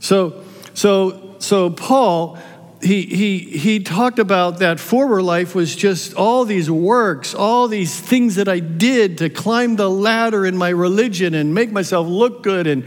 So, 0.00 0.42
so, 0.74 1.36
so 1.38 1.70
Paul 1.70 2.36
he, 2.84 3.02
he, 3.02 3.38
he 3.38 3.80
talked 3.80 4.18
about 4.18 4.58
that 4.58 4.78
former 4.78 5.22
life 5.22 5.54
was 5.54 5.74
just 5.74 6.14
all 6.14 6.44
these 6.44 6.70
works, 6.70 7.34
all 7.34 7.66
these 7.66 7.98
things 7.98 8.34
that 8.34 8.46
I 8.46 8.60
did 8.60 9.18
to 9.18 9.30
climb 9.30 9.76
the 9.76 9.88
ladder 9.88 10.44
in 10.44 10.56
my 10.56 10.68
religion 10.68 11.34
and 11.34 11.54
make 11.54 11.72
myself 11.72 12.06
look 12.06 12.42
good 12.42 12.66
and, 12.66 12.86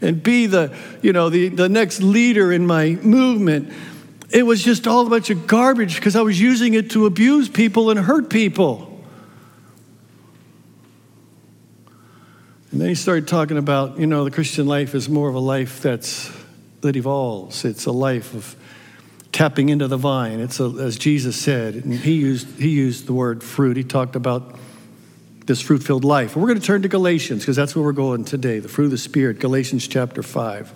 and 0.00 0.22
be 0.22 0.46
the, 0.46 0.74
you 1.02 1.12
know, 1.12 1.28
the, 1.28 1.48
the 1.48 1.68
next 1.68 2.00
leader 2.00 2.52
in 2.52 2.66
my 2.66 2.90
movement. 3.02 3.72
It 4.30 4.44
was 4.44 4.62
just 4.62 4.86
all 4.86 5.06
a 5.06 5.10
bunch 5.10 5.28
of 5.30 5.46
garbage 5.48 5.96
because 5.96 6.14
I 6.14 6.22
was 6.22 6.40
using 6.40 6.74
it 6.74 6.90
to 6.92 7.06
abuse 7.06 7.48
people 7.48 7.90
and 7.90 7.98
hurt 7.98 8.30
people. 8.30 8.88
And 12.70 12.80
then 12.80 12.88
he 12.88 12.94
started 12.94 13.26
talking 13.26 13.58
about, 13.58 13.98
you 13.98 14.06
know, 14.06 14.24
the 14.24 14.30
Christian 14.30 14.66
life 14.66 14.94
is 14.94 15.08
more 15.08 15.28
of 15.28 15.34
a 15.34 15.40
life 15.40 15.82
that's 15.82 16.32
that 16.80 16.96
evolves. 16.96 17.64
It's 17.64 17.86
a 17.86 17.92
life 17.92 18.34
of 18.34 18.56
tapping 19.32 19.70
into 19.70 19.88
the 19.88 19.96
vine. 19.96 20.40
It's 20.40 20.60
a, 20.60 20.64
as 20.64 20.96
Jesus 20.96 21.36
said, 21.36 21.74
and 21.74 21.94
he 21.94 22.12
used, 22.12 22.60
he 22.60 22.68
used 22.68 23.06
the 23.06 23.14
word 23.14 23.42
fruit. 23.42 23.76
He 23.76 23.84
talked 23.84 24.14
about 24.14 24.56
this 25.46 25.60
fruit 25.60 25.82
filled 25.82 26.04
life. 26.04 26.36
We're 26.36 26.46
going 26.46 26.60
to 26.60 26.66
turn 26.66 26.82
to 26.82 26.88
Galatians 26.88 27.42
because 27.42 27.56
that's 27.56 27.74
where 27.74 27.84
we're 27.84 27.92
going 27.92 28.24
today 28.24 28.58
the 28.58 28.68
fruit 28.68 28.86
of 28.86 28.90
the 28.92 28.98
Spirit, 28.98 29.40
Galatians 29.40 29.88
chapter 29.88 30.22
5. 30.22 30.72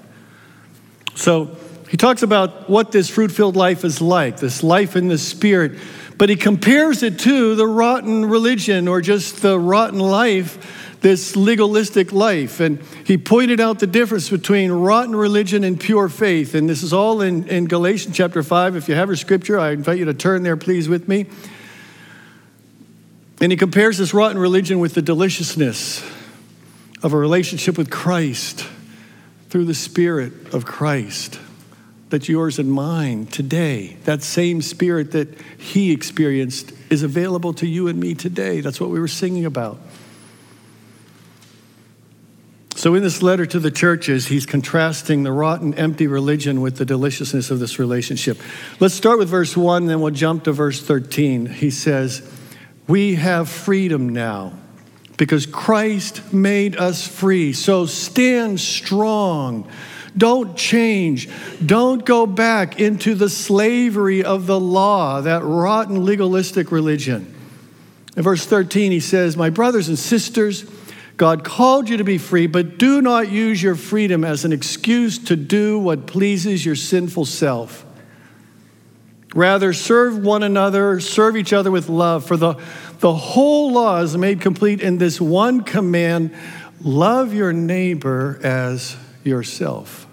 So 1.14 1.56
he 1.88 1.96
talks 1.96 2.22
about 2.22 2.68
what 2.68 2.92
this 2.92 3.08
fruit 3.08 3.30
filled 3.30 3.56
life 3.56 3.84
is 3.84 4.00
like, 4.00 4.38
this 4.38 4.62
life 4.62 4.96
in 4.96 5.08
the 5.08 5.18
Spirit, 5.18 5.78
but 6.16 6.28
he 6.28 6.36
compares 6.36 7.02
it 7.02 7.18
to 7.20 7.54
the 7.54 7.66
rotten 7.66 8.24
religion 8.24 8.88
or 8.88 9.00
just 9.00 9.42
the 9.42 9.58
rotten 9.58 10.00
life 10.00 10.85
this 11.00 11.36
legalistic 11.36 12.12
life. 12.12 12.60
And 12.60 12.80
he 13.04 13.18
pointed 13.18 13.60
out 13.60 13.78
the 13.78 13.86
difference 13.86 14.30
between 14.30 14.70
rotten 14.72 15.14
religion 15.14 15.64
and 15.64 15.78
pure 15.78 16.08
faith. 16.08 16.54
And 16.54 16.68
this 16.68 16.82
is 16.82 16.92
all 16.92 17.20
in, 17.20 17.48
in 17.48 17.66
Galatians 17.66 18.16
chapter 18.16 18.42
5. 18.42 18.76
If 18.76 18.88
you 18.88 18.94
have 18.94 19.08
your 19.08 19.16
scripture, 19.16 19.58
I 19.58 19.72
invite 19.72 19.98
you 19.98 20.04
to 20.06 20.14
turn 20.14 20.42
there, 20.42 20.56
please, 20.56 20.88
with 20.88 21.08
me. 21.08 21.26
And 23.40 23.52
he 23.52 23.56
compares 23.56 23.98
this 23.98 24.14
rotten 24.14 24.38
religion 24.38 24.78
with 24.78 24.94
the 24.94 25.02
deliciousness 25.02 26.02
of 27.02 27.12
a 27.12 27.16
relationship 27.16 27.76
with 27.76 27.90
Christ 27.90 28.66
through 29.50 29.66
the 29.66 29.74
Spirit 29.74 30.54
of 30.54 30.64
Christ 30.64 31.38
that's 32.08 32.28
yours 32.28 32.58
and 32.58 32.70
mine 32.70 33.26
today. 33.26 33.96
That 34.04 34.22
same 34.22 34.62
Spirit 34.62 35.12
that 35.12 35.28
he 35.58 35.92
experienced 35.92 36.72
is 36.88 37.02
available 37.02 37.52
to 37.54 37.66
you 37.66 37.88
and 37.88 37.98
me 37.98 38.14
today. 38.14 38.60
That's 38.60 38.80
what 38.80 38.90
we 38.90 39.00
were 39.00 39.08
singing 39.08 39.44
about. 39.44 39.78
So, 42.76 42.94
in 42.94 43.02
this 43.02 43.22
letter 43.22 43.46
to 43.46 43.58
the 43.58 43.70
churches, 43.70 44.26
he's 44.26 44.44
contrasting 44.44 45.22
the 45.22 45.32
rotten, 45.32 45.72
empty 45.76 46.06
religion 46.06 46.60
with 46.60 46.76
the 46.76 46.84
deliciousness 46.84 47.50
of 47.50 47.58
this 47.58 47.78
relationship. 47.78 48.38
Let's 48.80 48.92
start 48.92 49.18
with 49.18 49.30
verse 49.30 49.56
1, 49.56 49.86
then 49.86 50.02
we'll 50.02 50.12
jump 50.12 50.44
to 50.44 50.52
verse 50.52 50.82
13. 50.82 51.46
He 51.46 51.70
says, 51.70 52.30
We 52.86 53.14
have 53.14 53.48
freedom 53.48 54.10
now 54.10 54.58
because 55.16 55.46
Christ 55.46 56.34
made 56.34 56.76
us 56.76 57.08
free. 57.08 57.54
So, 57.54 57.86
stand 57.86 58.60
strong. 58.60 59.66
Don't 60.14 60.54
change. 60.54 61.30
Don't 61.64 62.04
go 62.04 62.26
back 62.26 62.78
into 62.78 63.14
the 63.14 63.30
slavery 63.30 64.22
of 64.22 64.46
the 64.46 64.60
law, 64.60 65.22
that 65.22 65.42
rotten 65.44 66.04
legalistic 66.04 66.70
religion. 66.70 67.34
In 68.18 68.22
verse 68.22 68.44
13, 68.44 68.92
he 68.92 69.00
says, 69.00 69.34
My 69.34 69.48
brothers 69.48 69.88
and 69.88 69.98
sisters, 69.98 70.66
God 71.16 71.44
called 71.44 71.88
you 71.88 71.96
to 71.96 72.04
be 72.04 72.18
free, 72.18 72.46
but 72.46 72.78
do 72.78 73.00
not 73.00 73.30
use 73.30 73.62
your 73.62 73.74
freedom 73.74 74.24
as 74.24 74.44
an 74.44 74.52
excuse 74.52 75.18
to 75.18 75.36
do 75.36 75.78
what 75.78 76.06
pleases 76.06 76.64
your 76.64 76.76
sinful 76.76 77.24
self. 77.24 77.84
Rather, 79.34 79.72
serve 79.72 80.18
one 80.18 80.42
another, 80.42 81.00
serve 81.00 81.36
each 81.36 81.52
other 81.52 81.70
with 81.70 81.88
love, 81.88 82.26
for 82.26 82.36
the, 82.36 82.54
the 83.00 83.14
whole 83.14 83.72
law 83.72 84.00
is 84.00 84.16
made 84.16 84.40
complete 84.40 84.80
in 84.80 84.98
this 84.98 85.20
one 85.20 85.62
command 85.62 86.34
love 86.80 87.32
your 87.32 87.52
neighbor 87.52 88.38
as 88.42 88.96
yourself. 89.24 90.06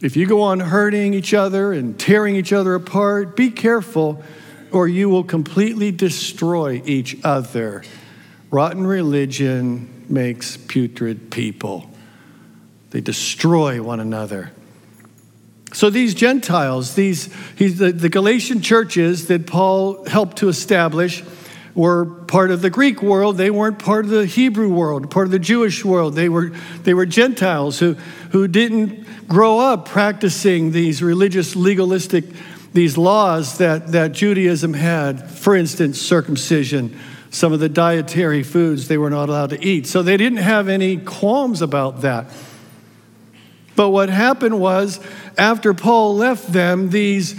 If 0.00 0.16
you 0.16 0.26
go 0.26 0.42
on 0.42 0.60
hurting 0.60 1.14
each 1.14 1.32
other 1.32 1.72
and 1.72 1.98
tearing 1.98 2.36
each 2.36 2.52
other 2.52 2.74
apart, 2.74 3.36
be 3.36 3.50
careful 3.50 4.22
or 4.70 4.88
you 4.88 5.08
will 5.08 5.24
completely 5.24 5.92
destroy 5.92 6.82
each 6.84 7.16
other. 7.24 7.84
Rotten 8.52 8.86
religion 8.86 10.04
makes 10.10 10.58
putrid 10.58 11.30
people, 11.30 11.90
they 12.90 13.00
destroy 13.00 13.82
one 13.82 13.98
another. 13.98 14.52
So 15.72 15.88
these 15.88 16.12
Gentiles, 16.12 16.94
these 16.94 17.28
the, 17.56 17.92
the 17.92 18.10
Galatian 18.10 18.60
churches 18.60 19.28
that 19.28 19.46
Paul 19.46 20.04
helped 20.04 20.36
to 20.38 20.50
establish, 20.50 21.24
were 21.74 22.04
part 22.04 22.50
of 22.50 22.60
the 22.60 22.68
Greek 22.68 23.02
world. 23.02 23.38
They 23.38 23.48
weren't 23.48 23.78
part 23.78 24.04
of 24.04 24.10
the 24.10 24.26
Hebrew 24.26 24.68
world, 24.68 25.10
part 25.10 25.26
of 25.26 25.30
the 25.30 25.38
Jewish 25.38 25.82
world. 25.82 26.14
They 26.14 26.28
were, 26.28 26.52
they 26.82 26.92
were 26.92 27.06
Gentiles 27.06 27.78
who, 27.78 27.94
who 28.32 28.46
didn't 28.48 29.26
grow 29.26 29.60
up 29.60 29.88
practicing 29.88 30.72
these 30.72 31.02
religious, 31.02 31.56
legalistic, 31.56 32.26
these 32.74 32.98
laws 32.98 33.56
that, 33.56 33.92
that 33.92 34.12
Judaism 34.12 34.74
had. 34.74 35.30
For 35.30 35.56
instance, 35.56 35.98
circumcision, 35.98 36.98
some 37.32 37.52
of 37.54 37.60
the 37.60 37.68
dietary 37.68 38.42
foods 38.42 38.88
they 38.88 38.98
were 38.98 39.10
not 39.10 39.30
allowed 39.30 39.50
to 39.50 39.64
eat. 39.64 39.86
So 39.86 40.02
they 40.02 40.18
didn't 40.18 40.38
have 40.38 40.68
any 40.68 40.98
qualms 40.98 41.62
about 41.62 42.02
that. 42.02 42.26
But 43.74 43.88
what 43.88 44.10
happened 44.10 44.60
was, 44.60 45.00
after 45.38 45.72
Paul 45.72 46.14
left 46.14 46.52
them, 46.52 46.90
these 46.90 47.34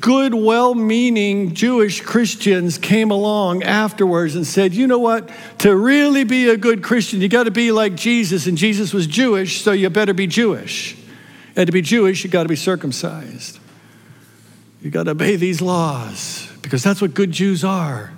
good, 0.00 0.34
well 0.34 0.74
meaning 0.74 1.54
Jewish 1.54 2.02
Christians 2.02 2.76
came 2.76 3.10
along 3.10 3.62
afterwards 3.62 4.36
and 4.36 4.46
said, 4.46 4.74
you 4.74 4.86
know 4.86 4.98
what? 4.98 5.30
To 5.60 5.74
really 5.74 6.24
be 6.24 6.50
a 6.50 6.58
good 6.58 6.82
Christian, 6.82 7.22
you 7.22 7.28
got 7.28 7.44
to 7.44 7.50
be 7.50 7.72
like 7.72 7.94
Jesus, 7.94 8.46
and 8.46 8.58
Jesus 8.58 8.92
was 8.92 9.06
Jewish, 9.06 9.62
so 9.62 9.72
you 9.72 9.88
better 9.88 10.12
be 10.12 10.26
Jewish. 10.26 10.94
And 11.56 11.66
to 11.66 11.72
be 11.72 11.80
Jewish, 11.80 12.22
you 12.22 12.28
got 12.28 12.42
to 12.42 12.50
be 12.50 12.56
circumcised. 12.56 13.58
You 14.82 14.90
got 14.90 15.04
to 15.04 15.12
obey 15.12 15.36
these 15.36 15.62
laws 15.62 16.50
because 16.60 16.84
that's 16.84 17.00
what 17.00 17.14
good 17.14 17.32
Jews 17.32 17.64
are. 17.64 18.12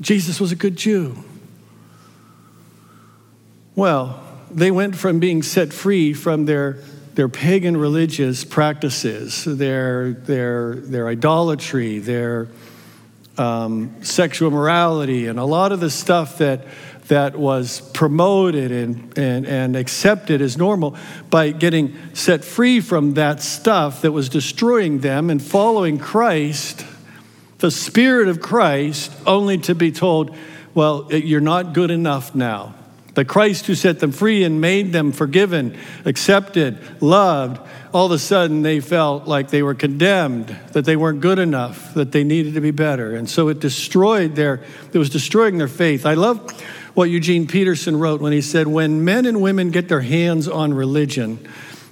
Jesus 0.00 0.40
was 0.40 0.52
a 0.52 0.56
good 0.56 0.76
Jew. 0.76 1.16
Well, 3.74 4.22
they 4.50 4.70
went 4.70 4.96
from 4.96 5.18
being 5.18 5.42
set 5.42 5.72
free 5.72 6.12
from 6.12 6.44
their 6.44 6.78
their 7.14 7.28
pagan 7.28 7.76
religious 7.76 8.44
practices, 8.44 9.44
their, 9.44 10.12
their, 10.12 10.76
their 10.76 11.08
idolatry, 11.08 11.98
their 11.98 12.48
um, 13.36 14.02
sexual 14.02 14.50
morality, 14.50 15.26
and 15.26 15.38
a 15.38 15.44
lot 15.44 15.72
of 15.72 15.80
the 15.80 15.90
stuff 15.90 16.38
that, 16.38 16.66
that 17.08 17.36
was 17.36 17.80
promoted 17.92 18.72
and, 18.72 19.18
and, 19.18 19.46
and 19.46 19.76
accepted 19.76 20.40
as 20.40 20.56
normal 20.56 20.96
by 21.28 21.50
getting 21.50 21.94
set 22.14 22.44
free 22.44 22.80
from 22.80 23.14
that 23.14 23.42
stuff 23.42 24.02
that 24.02 24.12
was 24.12 24.28
destroying 24.28 25.00
them 25.00 25.28
and 25.28 25.42
following 25.42 25.98
Christ, 25.98 26.86
the 27.62 27.70
Spirit 27.70 28.28
of 28.28 28.40
Christ, 28.40 29.10
only 29.26 29.56
to 29.58 29.74
be 29.74 29.90
told, 29.90 30.36
well, 30.74 31.08
you're 31.10 31.40
not 31.40 31.72
good 31.72 31.90
enough 31.90 32.34
now. 32.34 32.74
The 33.14 33.24
Christ 33.24 33.66
who 33.66 33.74
set 33.74 34.00
them 34.00 34.12
free 34.12 34.42
and 34.42 34.60
made 34.60 34.92
them 34.92 35.12
forgiven, 35.12 35.78
accepted, 36.04 36.78
loved, 37.02 37.60
all 37.92 38.06
of 38.06 38.12
a 38.12 38.18
sudden 38.18 38.62
they 38.62 38.80
felt 38.80 39.26
like 39.26 39.50
they 39.50 39.62
were 39.62 39.74
condemned, 39.74 40.48
that 40.72 40.84
they 40.84 40.96
weren't 40.96 41.20
good 41.20 41.38
enough, 41.38 41.92
that 41.94 42.12
they 42.12 42.24
needed 42.24 42.54
to 42.54 42.60
be 42.60 42.70
better. 42.70 43.14
And 43.14 43.28
so 43.28 43.48
it 43.48 43.60
destroyed 43.60 44.34
their, 44.34 44.62
it 44.92 44.98
was 44.98 45.10
destroying 45.10 45.58
their 45.58 45.68
faith. 45.68 46.06
I 46.06 46.14
love 46.14 46.60
what 46.94 47.10
Eugene 47.10 47.46
Peterson 47.46 47.98
wrote 47.98 48.20
when 48.20 48.32
he 48.32 48.40
said, 48.40 48.66
When 48.66 49.04
men 49.04 49.26
and 49.26 49.42
women 49.42 49.70
get 49.70 49.88
their 49.88 50.00
hands 50.00 50.48
on 50.48 50.72
religion, 50.72 51.38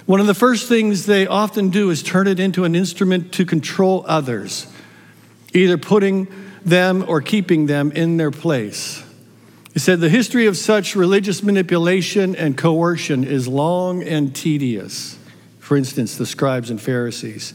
one 0.07 0.19
of 0.19 0.27
the 0.27 0.33
first 0.33 0.67
things 0.67 1.05
they 1.05 1.27
often 1.27 1.69
do 1.69 1.91
is 1.91 2.01
turn 2.01 2.27
it 2.27 2.39
into 2.39 2.63
an 2.63 2.75
instrument 2.75 3.31
to 3.33 3.45
control 3.45 4.03
others, 4.07 4.65
either 5.53 5.77
putting 5.77 6.27
them 6.63 7.03
or 7.07 7.21
keeping 7.21 7.65
them 7.65 7.91
in 7.91 8.17
their 8.17 8.31
place. 8.31 9.03
He 9.73 9.79
said, 9.79 9.99
The 9.99 10.09
history 10.09 10.47
of 10.47 10.57
such 10.57 10.95
religious 10.95 11.41
manipulation 11.43 12.35
and 12.35 12.57
coercion 12.57 13.23
is 13.23 13.47
long 13.47 14.03
and 14.03 14.35
tedious. 14.35 15.17
For 15.59 15.77
instance, 15.77 16.17
the 16.17 16.25
scribes 16.25 16.69
and 16.69 16.81
Pharisees. 16.81 17.53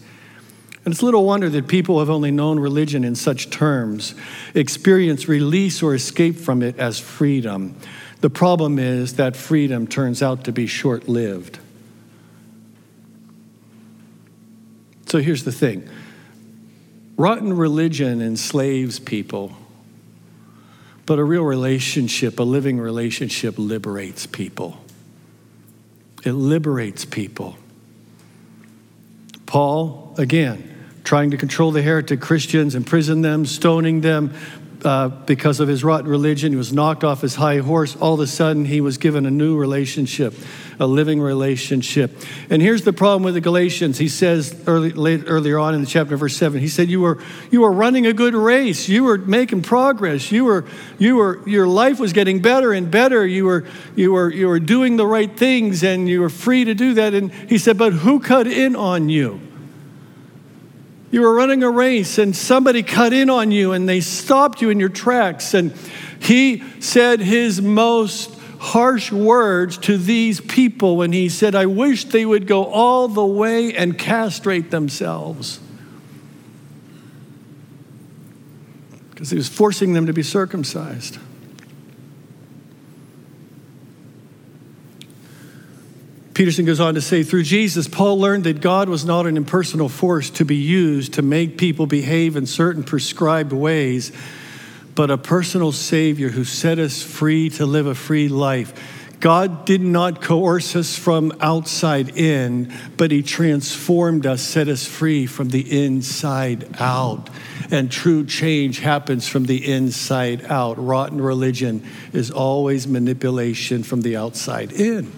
And 0.84 0.92
it's 0.94 1.02
little 1.02 1.24
wonder 1.24 1.48
that 1.48 1.66
people 1.66 1.98
have 1.98 2.08
only 2.08 2.30
known 2.30 2.60
religion 2.60 3.04
in 3.04 3.16
such 3.16 3.50
terms 3.50 4.14
experience 4.54 5.28
release 5.28 5.82
or 5.82 5.94
escape 5.94 6.36
from 6.36 6.62
it 6.62 6.78
as 6.78 7.00
freedom. 7.00 7.76
The 8.20 8.30
problem 8.30 8.78
is 8.78 9.16
that 9.16 9.36
freedom 9.36 9.86
turns 9.86 10.22
out 10.22 10.44
to 10.44 10.52
be 10.52 10.66
short 10.66 11.08
lived. 11.08 11.58
So 15.06 15.18
here's 15.18 15.44
the 15.44 15.52
thing 15.52 15.88
rotten 17.16 17.56
religion 17.56 18.20
enslaves 18.20 18.98
people 18.98 19.56
but 21.06 21.20
a 21.20 21.24
real 21.24 21.44
relationship, 21.44 22.40
a 22.40 22.42
living 22.42 22.78
relationship, 22.78 23.54
liberates 23.56 24.26
people. 24.26 24.76
It 26.24 26.32
liberates 26.32 27.04
people. 27.04 27.56
Paul, 29.46 30.14
again, 30.18 30.74
trying 31.04 31.30
to 31.30 31.36
control 31.36 31.70
the 31.70 31.80
heretic 31.80 32.20
Christians, 32.20 32.74
imprison 32.74 33.22
them, 33.22 33.46
stoning 33.46 34.00
them, 34.00 34.34
uh, 34.84 35.08
because 35.08 35.60
of 35.60 35.68
his 35.68 35.84
rotten 35.84 36.10
religion. 36.10 36.50
He 36.50 36.58
was 36.58 36.72
knocked 36.72 37.04
off 37.04 37.20
his 37.20 37.36
high 37.36 37.58
horse. 37.58 37.94
All 37.94 38.14
of 38.14 38.20
a 38.20 38.26
sudden, 38.26 38.64
he 38.64 38.80
was 38.80 38.98
given 38.98 39.24
a 39.26 39.30
new 39.30 39.56
relationship, 39.56 40.34
a 40.78 40.86
living 40.86 41.20
relationship. 41.20 42.12
And 42.50 42.60
here's 42.60 42.82
the 42.82 42.92
problem 42.92 43.22
with 43.22 43.34
the 43.34 43.40
Galatians. 43.40 43.98
He 43.98 44.08
says 44.08 44.54
early, 44.66 44.90
late, 44.92 45.24
earlier 45.26 45.58
on 45.58 45.74
in 45.74 45.80
the 45.80 45.86
chapter, 45.86 46.16
verse 46.16 46.36
7, 46.36 46.60
he 46.60 46.68
said, 46.68 46.88
you 46.88 47.00
were, 47.00 47.22
you 47.50 47.62
were 47.62 47.72
running 47.72 48.06
a 48.06 48.12
good 48.12 48.34
race. 48.34 48.88
You 48.88 49.04
were 49.04 49.18
making 49.18 49.62
progress. 49.62 50.30
You 50.30 50.44
were, 50.44 50.64
you 50.98 51.16
were, 51.16 51.46
your 51.48 51.66
life 51.66 51.98
was 51.98 52.12
getting 52.12 52.40
better 52.40 52.72
and 52.72 52.90
better. 52.90 53.26
You 53.26 53.46
were, 53.46 53.64
you, 53.94 54.12
were, 54.12 54.30
you 54.30 54.48
were 54.48 54.60
doing 54.60 54.96
the 54.96 55.06
right 55.06 55.34
things 55.34 55.82
and 55.82 56.08
you 56.08 56.20
were 56.20 56.30
free 56.30 56.64
to 56.64 56.74
do 56.74 56.94
that. 56.94 57.14
And 57.14 57.32
he 57.32 57.58
said, 57.58 57.78
But 57.78 57.92
who 57.92 58.20
cut 58.20 58.46
in 58.46 58.76
on 58.76 59.08
you? 59.08 59.40
You 61.10 61.22
were 61.22 61.34
running 61.34 61.62
a 61.62 61.70
race 61.70 62.18
and 62.18 62.36
somebody 62.36 62.82
cut 62.82 63.12
in 63.12 63.30
on 63.30 63.50
you 63.50 63.72
and 63.72 63.88
they 63.88 64.00
stopped 64.00 64.60
you 64.60 64.70
in 64.70 64.80
your 64.80 64.88
tracks. 64.88 65.54
And 65.54 65.72
he 66.18 66.62
said 66.80 67.20
his 67.20 67.62
most 67.62 68.35
harsh 68.66 69.12
words 69.12 69.78
to 69.78 69.96
these 69.96 70.40
people 70.40 70.96
when 70.96 71.12
he 71.12 71.28
said, 71.28 71.54
I 71.54 71.66
wish 71.66 72.04
they 72.04 72.26
would 72.26 72.46
go 72.46 72.64
all 72.64 73.06
the 73.06 73.24
way 73.24 73.72
and 73.74 73.96
castrate 73.96 74.72
themselves. 74.72 75.60
Because 79.10 79.30
he 79.30 79.36
was 79.36 79.48
forcing 79.48 79.92
them 79.92 80.06
to 80.06 80.12
be 80.12 80.24
circumcised. 80.24 81.18
Peterson 86.34 86.66
goes 86.66 86.80
on 86.80 86.94
to 86.94 87.00
say, 87.00 87.22
through 87.22 87.44
Jesus, 87.44 87.88
Paul 87.88 88.18
learned 88.18 88.44
that 88.44 88.60
God 88.60 88.90
was 88.90 89.04
not 89.06 89.26
an 89.26 89.38
impersonal 89.38 89.88
force 89.88 90.28
to 90.30 90.44
be 90.44 90.56
used 90.56 91.14
to 91.14 91.22
make 91.22 91.56
people 91.56 91.86
behave 91.86 92.36
in 92.36 92.46
certain 92.46 92.82
prescribed 92.82 93.52
ways, 93.52 94.12
but 94.96 95.10
a 95.10 95.18
personal 95.18 95.70
Savior 95.72 96.30
who 96.30 96.42
set 96.42 96.78
us 96.78 97.02
free 97.02 97.50
to 97.50 97.66
live 97.66 97.86
a 97.86 97.94
free 97.94 98.28
life. 98.28 98.72
God 99.20 99.66
did 99.66 99.82
not 99.82 100.22
coerce 100.22 100.74
us 100.74 100.96
from 100.96 101.32
outside 101.40 102.16
in, 102.16 102.72
but 102.96 103.10
He 103.10 103.22
transformed 103.22 104.26
us, 104.26 104.42
set 104.42 104.68
us 104.68 104.86
free 104.86 105.26
from 105.26 105.50
the 105.50 105.84
inside 105.84 106.66
out. 106.80 107.28
And 107.70 107.92
true 107.92 108.24
change 108.24 108.78
happens 108.78 109.28
from 109.28 109.44
the 109.44 109.70
inside 109.70 110.44
out. 110.46 110.82
Rotten 110.82 111.20
religion 111.20 111.84
is 112.12 112.30
always 112.30 112.86
manipulation 112.86 113.82
from 113.82 114.00
the 114.00 114.16
outside 114.16 114.72
in. 114.72 115.12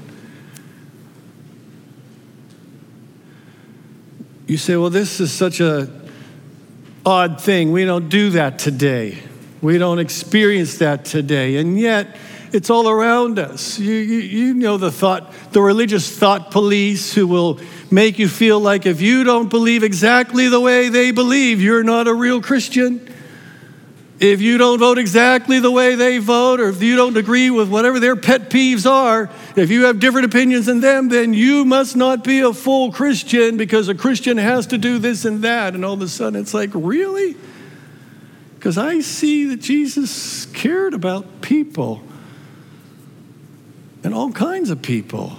You 4.48 4.56
say, 4.56 4.76
well, 4.76 4.90
this 4.90 5.20
is 5.20 5.32
such 5.32 5.60
a 5.60 5.88
odd 7.06 7.40
thing. 7.40 7.70
We 7.70 7.84
don't 7.84 8.08
do 8.08 8.30
that 8.30 8.58
today. 8.58 9.18
We 9.60 9.78
don't 9.78 9.98
experience 9.98 10.78
that 10.78 11.04
today. 11.04 11.56
And 11.56 11.78
yet, 11.78 12.16
it's 12.52 12.70
all 12.70 12.88
around 12.88 13.38
us. 13.38 13.78
You, 13.78 13.92
you, 13.92 14.18
you, 14.20 14.54
know 14.54 14.78
the 14.78 14.90
thought, 14.90 15.32
the 15.52 15.60
religious 15.60 16.16
thought 16.16 16.50
police 16.50 17.12
who 17.12 17.26
will 17.26 17.60
make 17.90 18.18
you 18.18 18.28
feel 18.28 18.60
like 18.60 18.86
if 18.86 19.00
you 19.00 19.24
don't 19.24 19.48
believe 19.48 19.82
exactly 19.82 20.48
the 20.48 20.60
way 20.60 20.88
they 20.88 21.10
believe, 21.10 21.60
you're 21.60 21.82
not 21.82 22.08
a 22.08 22.14
real 22.14 22.40
Christian. 22.40 23.06
If 24.20 24.40
you 24.40 24.58
don't 24.58 24.80
vote 24.80 24.98
exactly 24.98 25.60
the 25.60 25.70
way 25.70 25.94
they 25.94 26.18
vote, 26.18 26.58
or 26.58 26.68
if 26.68 26.82
you 26.82 26.96
don't 26.96 27.16
agree 27.16 27.50
with 27.50 27.68
whatever 27.68 28.00
their 28.00 28.16
pet 28.16 28.50
peeves 28.50 28.88
are, 28.90 29.30
if 29.54 29.70
you 29.70 29.84
have 29.84 30.00
different 30.00 30.26
opinions 30.26 30.66
than 30.66 30.80
them, 30.80 31.08
then 31.08 31.34
you 31.34 31.64
must 31.64 31.94
not 31.96 32.24
be 32.24 32.40
a 32.40 32.52
full 32.52 32.90
Christian 32.90 33.56
because 33.56 33.88
a 33.88 33.94
Christian 33.94 34.36
has 34.36 34.66
to 34.68 34.78
do 34.78 34.98
this 34.98 35.24
and 35.24 35.42
that. 35.44 35.74
And 35.74 35.84
all 35.84 35.94
of 35.94 36.02
a 36.02 36.08
sudden 36.08 36.40
it's 36.40 36.54
like, 36.54 36.70
really? 36.72 37.36
Because 38.58 38.76
I 38.76 39.00
see 39.00 39.46
that 39.46 39.60
Jesus 39.60 40.46
cared 40.46 40.92
about 40.92 41.42
people 41.42 42.02
and 44.02 44.12
all 44.12 44.32
kinds 44.32 44.70
of 44.70 44.82
people. 44.82 45.36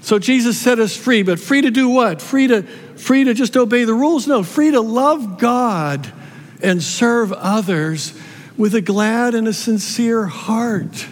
So 0.00 0.18
Jesus 0.18 0.58
set 0.58 0.80
us 0.80 0.96
free, 0.96 1.22
but 1.22 1.38
free 1.38 1.60
to 1.60 1.70
do 1.70 1.88
what? 1.88 2.20
Free 2.20 2.48
to 2.48 2.62
free 2.62 3.24
to 3.24 3.34
just 3.34 3.56
obey 3.56 3.84
the 3.84 3.94
rules? 3.94 4.26
No, 4.26 4.42
free 4.42 4.72
to 4.72 4.80
love 4.80 5.38
God 5.38 6.12
and 6.60 6.82
serve 6.82 7.32
others 7.32 8.12
with 8.56 8.74
a 8.74 8.80
glad 8.80 9.34
and 9.34 9.46
a 9.46 9.52
sincere 9.52 10.26
heart. 10.26 11.06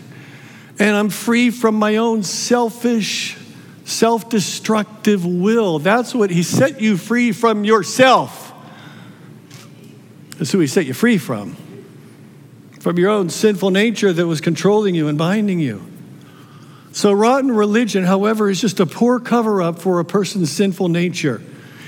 And 0.79 0.97
I'm 0.97 1.09
free 1.09 1.51
from 1.51 1.77
my 1.77 1.97
own 1.97 2.25
selfish, 2.25 3.37
self 3.85 4.29
destructive 4.29 5.25
will. 5.25 5.79
That's 5.79 6.15
what 6.15 6.31
He 6.31 6.43
set 6.43 6.81
you 6.81 6.97
free 6.97 7.31
from 7.31 7.63
yourself. 7.63 8.54
That's 10.39 10.53
who 10.53 10.59
He 10.59 10.67
set 10.67 10.87
you 10.87 10.95
free 10.95 11.19
from. 11.19 11.57
From 12.81 12.99
your 12.99 13.11
own 13.11 13.31
sinful 13.31 13.71
nature 13.71 14.13
that 14.13 14.27
was 14.27 14.41
controlling 14.41 14.95
you 14.95 15.09
and 15.09 15.17
binding 15.17 15.59
you. 15.59 15.87
So, 16.93 17.13
rotten 17.13 17.51
religion, 17.51 18.05
however, 18.05 18.49
is 18.49 18.61
just 18.61 18.79
a 18.79 18.87
poor 18.87 19.19
cover 19.19 19.61
up 19.61 19.81
for 19.81 19.99
a 19.99 20.05
person's 20.05 20.53
sinful 20.53 20.89
nature. 20.89 21.43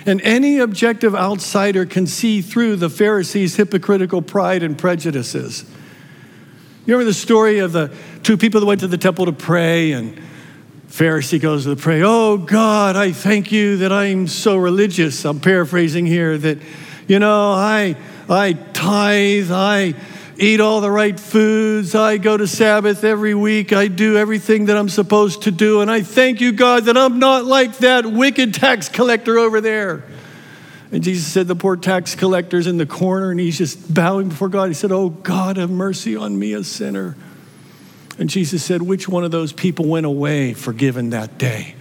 And 0.04 0.20
any 0.22 0.59
objective 0.59 1.14
outsider 1.14 1.87
can 1.87 2.06
see 2.06 2.40
through 2.40 2.76
the 2.76 2.88
Pharisees' 2.88 3.56
hypocritical 3.56 4.22
pride 4.22 4.62
and 4.62 4.78
prejudices. 4.78 5.64
You 6.87 6.94
remember 6.94 7.11
the 7.11 7.14
story 7.14 7.59
of 7.59 7.72
the 7.72 7.92
two 8.22 8.37
people 8.37 8.61
that 8.61 8.66
went 8.66 8.80
to 8.80 8.87
the 8.87 8.98
temple 8.98 9.26
to 9.26 9.32
pray, 9.32 9.92
and 9.92 10.20
Pharisee 10.88 11.40
goes 11.40 11.64
to 11.64 11.74
the 11.74 11.80
pray, 11.80 12.02
Oh 12.02 12.37
God, 12.37 12.96
I 12.96 13.12
thank 13.12 13.50
you 13.50 13.78
that 13.78 13.92
I'm 13.92 14.28
so 14.28 14.56
religious. 14.56 15.24
I'm 15.24 15.40
paraphrasing 15.40 16.06
here 16.06 16.38
that, 16.38 16.59
you 17.09 17.18
know, 17.18 17.52
I 17.52 17.96
I 18.29 18.55
tithe, 18.55 19.51
I 19.51 19.95
eat 20.39 20.61
all 20.61 20.81
the 20.81 20.91
right 20.91 21.19
foods. 21.19 21.95
I 21.95 22.19
go 22.19 22.37
to 22.37 22.47
Sabbath 22.47 23.05
every 23.05 23.35
week. 23.35 23.73
I 23.73 23.89
do 23.89 24.17
everything 24.17 24.67
that 24.67 24.77
I'm 24.77 24.89
supposed 24.89 25.43
to 25.43 25.51
do. 25.51 25.81
And 25.81 25.91
I 25.91 26.03
thank 26.03 26.41
you, 26.41 26.53
God, 26.53 26.85
that 26.85 26.97
I'm 26.97 27.19
not 27.19 27.45
like 27.45 27.79
that 27.79 28.07
wicked 28.07 28.55
tax 28.55 28.89
collector 28.89 29.39
over 29.39 29.61
there. 29.61 30.05
And 30.93 31.03
Jesus 31.03 31.27
said, 31.27 31.49
The 31.49 31.57
poor 31.57 31.77
tax 31.77 32.15
collector's 32.15 32.67
in 32.67 32.77
the 32.77 32.87
corner 32.87 33.31
and 33.31 33.41
he's 33.41 33.59
just 33.59 33.93
bowing 33.93 34.29
before 34.29 34.49
God. 34.49 34.69
He 34.69 34.75
said, 34.75 34.93
Oh, 34.93 35.09
God, 35.09 35.57
have 35.57 35.71
mercy 35.71 36.17
on 36.17 36.39
me, 36.39 36.53
a 36.53 36.65
sinner. 36.65 37.17
And 38.19 38.31
Jesus 38.31 38.62
said, 38.62 38.83
Which 38.83 39.09
one 39.09 39.25
of 39.25 39.31
those 39.31 39.53
people 39.53 39.87
went 39.87 40.07
away 40.07 40.55
forgiven 40.55 41.11
that 41.11 41.39
day? 41.39 41.75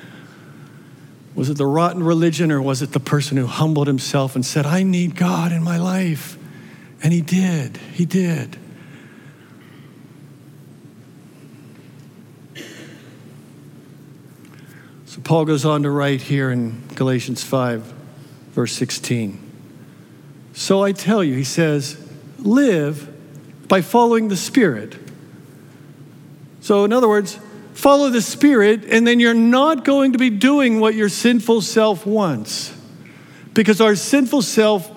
Was 1.36 1.50
it 1.50 1.58
the 1.58 1.66
rotten 1.66 2.02
religion 2.02 2.52
or 2.52 2.62
was 2.62 2.82
it 2.82 2.94
the 2.94 3.00
person 3.00 3.36
who 3.36 3.46
humbled 3.46 3.88
himself 3.88 4.36
and 4.36 4.46
said, 4.46 4.66
I 4.66 4.84
need 4.84 5.18
God 5.18 5.52
in 5.52 5.62
my 5.64 5.78
life? 5.78 6.35
And 7.06 7.14
he 7.14 7.22
did. 7.22 7.78
He 7.94 8.04
did. 8.04 8.58
So 15.06 15.22
Paul 15.24 15.46
goes 15.46 15.66
on 15.66 15.84
to 15.84 15.92
write 15.92 16.24
here 16.24 16.50
in 16.50 16.82
Galatians 16.96 17.44
5, 17.44 17.84
verse 18.54 18.74
16. 18.74 19.40
So 20.54 20.84
I 20.84 20.94
tell 20.94 21.24
you, 21.24 21.36
he 21.36 21.44
says, 21.44 21.96
live 22.40 23.08
by 23.68 23.82
following 23.82 24.30
the 24.30 24.36
Spirit. 24.36 24.98
So, 26.60 26.86
in 26.86 26.92
other 26.92 27.08
words, 27.08 27.40
follow 27.76 28.10
the 28.10 28.24
Spirit, 28.24 28.84
and 28.84 29.06
then 29.06 29.20
you're 29.20 29.36
not 29.36 29.86
going 29.86 30.14
to 30.14 30.18
be 30.18 30.32
doing 30.32 30.80
what 30.80 30.96
your 30.96 31.10
sinful 31.10 31.62
self 31.62 32.08
wants. 32.08 32.76
Because 33.54 33.80
our 33.80 33.96
sinful 33.96 34.42
self 34.42 34.95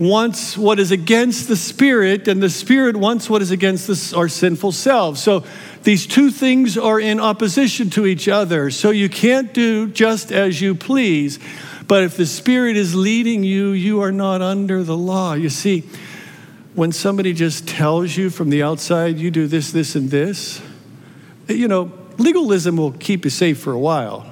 wants 0.00 0.56
what 0.56 0.80
is 0.80 0.90
against 0.90 1.46
the 1.46 1.56
spirit, 1.56 2.26
and 2.26 2.42
the 2.42 2.48
spirit 2.48 2.96
wants 2.96 3.28
what 3.28 3.42
is 3.42 3.50
against 3.50 4.14
our 4.14 4.28
sinful 4.28 4.72
self. 4.72 5.18
So 5.18 5.44
these 5.82 6.06
two 6.06 6.30
things 6.30 6.78
are 6.78 6.98
in 6.98 7.20
opposition 7.20 7.90
to 7.90 8.06
each 8.06 8.26
other. 8.26 8.70
So 8.70 8.90
you 8.90 9.10
can't 9.10 9.52
do 9.52 9.90
just 9.90 10.32
as 10.32 10.60
you 10.60 10.74
please. 10.74 11.38
But 11.86 12.02
if 12.02 12.16
the 12.16 12.24
spirit 12.24 12.76
is 12.76 12.94
leading 12.94 13.44
you, 13.44 13.70
you 13.70 14.00
are 14.00 14.12
not 14.12 14.40
under 14.40 14.82
the 14.82 14.96
law. 14.96 15.34
You 15.34 15.50
see, 15.50 15.84
when 16.74 16.92
somebody 16.92 17.34
just 17.34 17.68
tells 17.68 18.16
you 18.16 18.30
from 18.30 18.48
the 18.48 18.62
outside, 18.62 19.18
you 19.18 19.30
do 19.30 19.46
this, 19.46 19.70
this, 19.70 19.96
and 19.96 20.10
this, 20.10 20.62
you 21.46 21.68
know, 21.68 21.92
legalism 22.16 22.76
will 22.76 22.92
keep 22.92 23.24
you 23.24 23.30
safe 23.30 23.58
for 23.58 23.72
a 23.72 23.78
while. 23.78 24.29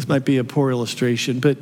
This 0.00 0.08
might 0.08 0.24
be 0.24 0.38
a 0.38 0.44
poor 0.44 0.70
illustration, 0.70 1.40
but 1.40 1.58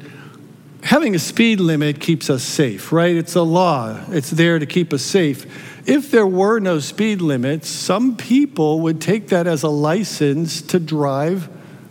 having 0.84 1.16
a 1.16 1.18
speed 1.18 1.58
limit 1.58 1.98
keeps 1.98 2.30
us 2.30 2.44
safe, 2.44 2.92
right? 2.92 3.16
It's 3.16 3.34
a 3.34 3.42
law, 3.42 4.00
it's 4.10 4.30
there 4.30 4.60
to 4.60 4.64
keep 4.64 4.92
us 4.92 5.02
safe. 5.02 5.44
If 5.88 6.12
there 6.12 6.24
were 6.24 6.60
no 6.60 6.78
speed 6.78 7.20
limits, 7.20 7.68
some 7.68 8.16
people 8.16 8.78
would 8.82 9.00
take 9.00 9.30
that 9.30 9.48
as 9.48 9.64
a 9.64 9.68
license 9.68 10.62
to 10.62 10.78
drive 10.78 11.48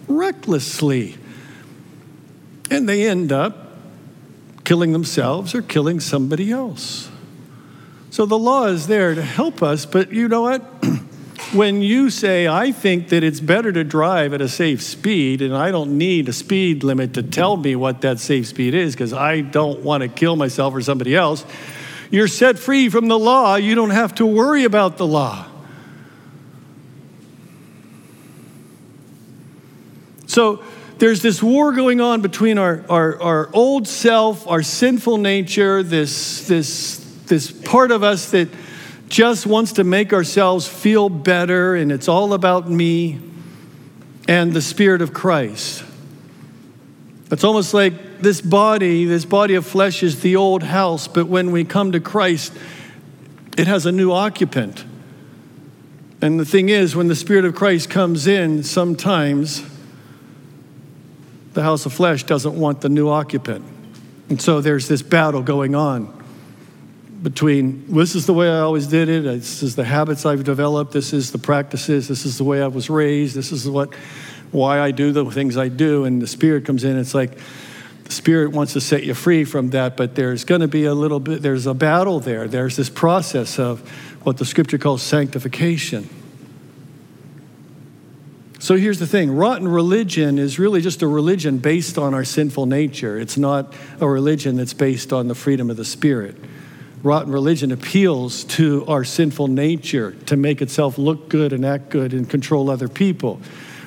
recklessly. 0.08 1.18
And 2.72 2.88
they 2.88 3.10
end 3.10 3.34
up 3.34 3.76
killing 4.64 4.94
themselves 4.94 5.54
or 5.54 5.62
killing 5.62 6.00
somebody 6.00 6.50
else. 6.50 7.10
So 8.10 8.26
the 8.26 8.40
law 8.40 8.68
is 8.68 8.88
there 8.88 9.16
to 9.16 9.22
help 9.22 9.62
us, 9.62 9.86
but 9.86 10.14
you 10.14 10.30
know 10.30 10.44
what? 10.44 10.64
when 11.54 11.82
you 11.82 12.10
say, 12.10 12.48
I 12.48 12.72
think 12.72 13.10
that 13.10 13.24
it's 13.24 13.40
better 13.40 13.72
to 13.72 13.84
drive 13.84 14.34
at 14.34 14.42
a 14.42 14.50
safe 14.50 14.82
speed, 14.82 15.42
and 15.42 15.56
I 15.56 15.72
don't 15.72 15.98
need 15.98 16.28
a 16.28 16.34
speed 16.34 16.84
limit 16.84 17.14
to 17.14 17.24
tell 17.24 17.56
me 17.56 17.76
what 17.76 18.02
that 18.02 18.20
safe 18.20 18.48
speed 18.48 18.74
is 18.74 18.94
because 18.94 19.14
I 19.14 19.42
don't 19.42 19.82
want 19.82 20.04
to 20.04 20.10
kill 20.10 20.36
myself 20.36 20.74
or 20.74 20.82
somebody 20.82 21.16
else, 21.16 21.46
you're 22.12 22.28
set 22.28 22.60
free 22.60 22.90
from 22.90 23.08
the 23.08 23.18
law. 23.18 23.56
You 23.56 23.76
don't 23.76 23.92
have 23.92 24.16
to 24.16 24.26
worry 24.26 24.64
about 24.64 24.98
the 24.98 25.08
law. 25.08 25.46
So 30.28 30.64
there's 30.98 31.22
this 31.22 31.42
war 31.42 31.72
going 31.74 32.02
on 32.02 32.22
between 32.22 32.58
our, 32.58 32.84
our, 32.90 33.22
our 33.22 33.50
old 33.54 33.88
self, 33.88 34.48
our 34.48 34.64
sinful 34.64 35.18
nature, 35.18 35.84
this, 35.84 36.48
this, 36.48 36.98
this 37.26 37.52
part 37.52 37.92
of 37.92 38.04
us 38.04 38.32
that 38.32 38.50
just 39.10 39.46
wants 39.46 39.74
to 39.74 39.84
make 39.84 40.14
ourselves 40.14 40.68
feel 40.68 41.10
better 41.10 41.76
and 41.76 41.92
it's 41.92 42.08
all 42.08 42.34
about 42.34 42.70
me 42.70 43.20
and 44.28 44.54
the 44.54 44.62
Spirit 44.62 45.02
of 45.02 45.14
Christ. 45.14 45.84
It's 47.32 47.44
almost 47.44 47.74
like 47.74 48.20
this 48.20 48.42
body, 48.42 49.06
this 49.06 49.26
body 49.26 49.56
of 49.56 49.66
flesh 49.66 50.04
is 50.04 50.22
the 50.22 50.36
old 50.36 50.64
house, 50.64 51.08
but 51.08 51.28
when 51.28 51.52
we 51.52 51.64
come 51.64 51.92
to 51.94 52.00
Christ, 52.00 52.54
it 53.58 53.68
has 53.68 53.86
a 53.86 53.92
new 53.92 54.12
occupant. 54.12 54.86
And 56.22 56.40
the 56.40 56.46
thing 56.46 56.70
is, 56.70 56.96
when 56.96 57.08
the 57.08 57.16
Spirit 57.16 57.46
of 57.46 57.56
Christ 57.56 57.90
comes 57.90 58.28
in, 58.28 58.64
sometimes 58.64 59.64
the 61.54 61.64
house 61.64 61.86
of 61.86 61.94
flesh 61.94 62.24
doesn't 62.24 62.58
want 62.58 62.82
the 62.82 62.90
new 62.90 63.10
occupant. 63.10 63.66
And 64.30 64.42
so 64.42 64.62
there's 64.62 64.88
this 64.88 65.02
battle 65.02 65.42
going 65.42 65.76
on 65.76 66.17
between 67.22 67.86
this 67.94 68.16
is 68.16 68.26
the 68.26 68.34
way 68.34 68.50
I 68.50 68.60
always 68.60 68.88
did 68.88 69.10
it, 69.10 69.24
this 69.24 69.64
is 69.64 69.76
the 69.76 69.84
habits 69.84 70.26
I've 70.26 70.44
developed, 70.44 70.92
this 70.92 71.14
is 71.14 71.32
the 71.32 71.38
practices, 71.38 72.08
this 72.08 72.26
is 72.26 72.38
the 72.38 72.44
way 72.44 72.62
I 72.62 72.68
was 72.68 72.90
raised, 72.90 73.36
this 73.36 73.52
is 73.52 73.70
what 73.70 73.94
why 74.52 74.80
I 74.80 74.92
do 74.92 75.12
the 75.12 75.26
things 75.26 75.58
I 75.58 75.68
do, 75.68 76.06
and 76.06 76.22
the 76.22 76.28
Spirit 76.28 76.66
comes 76.66 76.84
in. 76.84 76.98
It's 76.98 77.14
like 77.14 77.38
the 78.06 78.12
Spirit 78.12 78.52
wants 78.52 78.74
to 78.74 78.82
set 78.82 79.04
you 79.04 79.14
free 79.14 79.44
from 79.44 79.72
that, 79.72 79.98
but 79.98 80.16
there's 80.16 80.46
going 80.46 80.62
to 80.62 80.68
be 80.68 80.86
a 80.86 80.94
little 80.94 81.20
bit, 81.20 81.42
there's 81.42 81.66
a 81.66 81.74
battle 81.74 82.20
there. 82.20 82.48
There's 82.48 82.76
this 82.76 82.90
process 82.90 83.60
of 83.60 83.88
what 84.24 84.38
the 84.38 84.46
Scripture 84.46 84.78
calls 84.78 85.02
sanctification. 85.02 86.10
So 88.60 88.76
here's 88.76 89.00
the 89.00 89.08
thing 89.08 89.32
rotten 89.32 89.68
religion 89.68 90.40
is 90.40 90.58
really 90.58 90.82
just 90.82 91.02
a 91.02 91.08
religion 91.08 91.58
based 91.58 91.98
on 91.98 92.14
our 92.14 92.24
sinful 92.24 92.66
nature. 92.66 93.20
It's 93.20 93.38
not 93.38 93.74
a 94.00 94.08
religion 94.08 94.56
that's 94.56 94.74
based 94.74 95.14
on 95.14 95.28
the 95.28 95.36
freedom 95.36 95.70
of 95.70 95.78
the 95.78 95.86
Spirit 95.86 96.38
rotten 97.04 97.32
religion 97.32 97.72
appeals 97.72 98.44
to 98.44 98.86
our 98.88 99.04
sinful 99.04 99.48
nature 99.48 100.12
to 100.26 100.36
make 100.36 100.62
itself 100.62 100.98
look 100.98 101.30
good 101.30 101.54
and 101.54 101.66
act 101.66 101.90
good 101.90 102.14
and 102.14 102.30
control 102.30 102.70
other 102.70 102.88
people. 102.88 103.40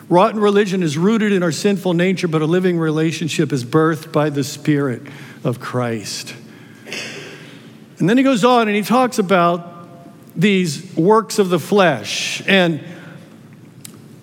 Rotten 0.08 0.40
religion 0.40 0.82
is 0.82 0.98
rooted 0.98 1.32
in 1.32 1.42
our 1.42 1.52
sinful 1.52 1.94
nature, 1.94 2.28
but 2.28 2.42
a 2.42 2.46
living 2.46 2.78
relationship 2.78 3.52
is 3.52 3.64
birthed 3.64 4.12
by 4.12 4.30
the 4.30 4.42
Spirit 4.42 5.02
of 5.44 5.60
Christ. 5.60 6.34
And 7.98 8.08
then 8.08 8.16
he 8.16 8.24
goes 8.24 8.44
on 8.44 8.66
and 8.66 8.76
he 8.76 8.82
talks 8.82 9.18
about 9.18 9.70
these 10.34 10.94
works 10.96 11.38
of 11.38 11.48
the 11.48 11.58
flesh. 11.58 12.42
And 12.46 12.82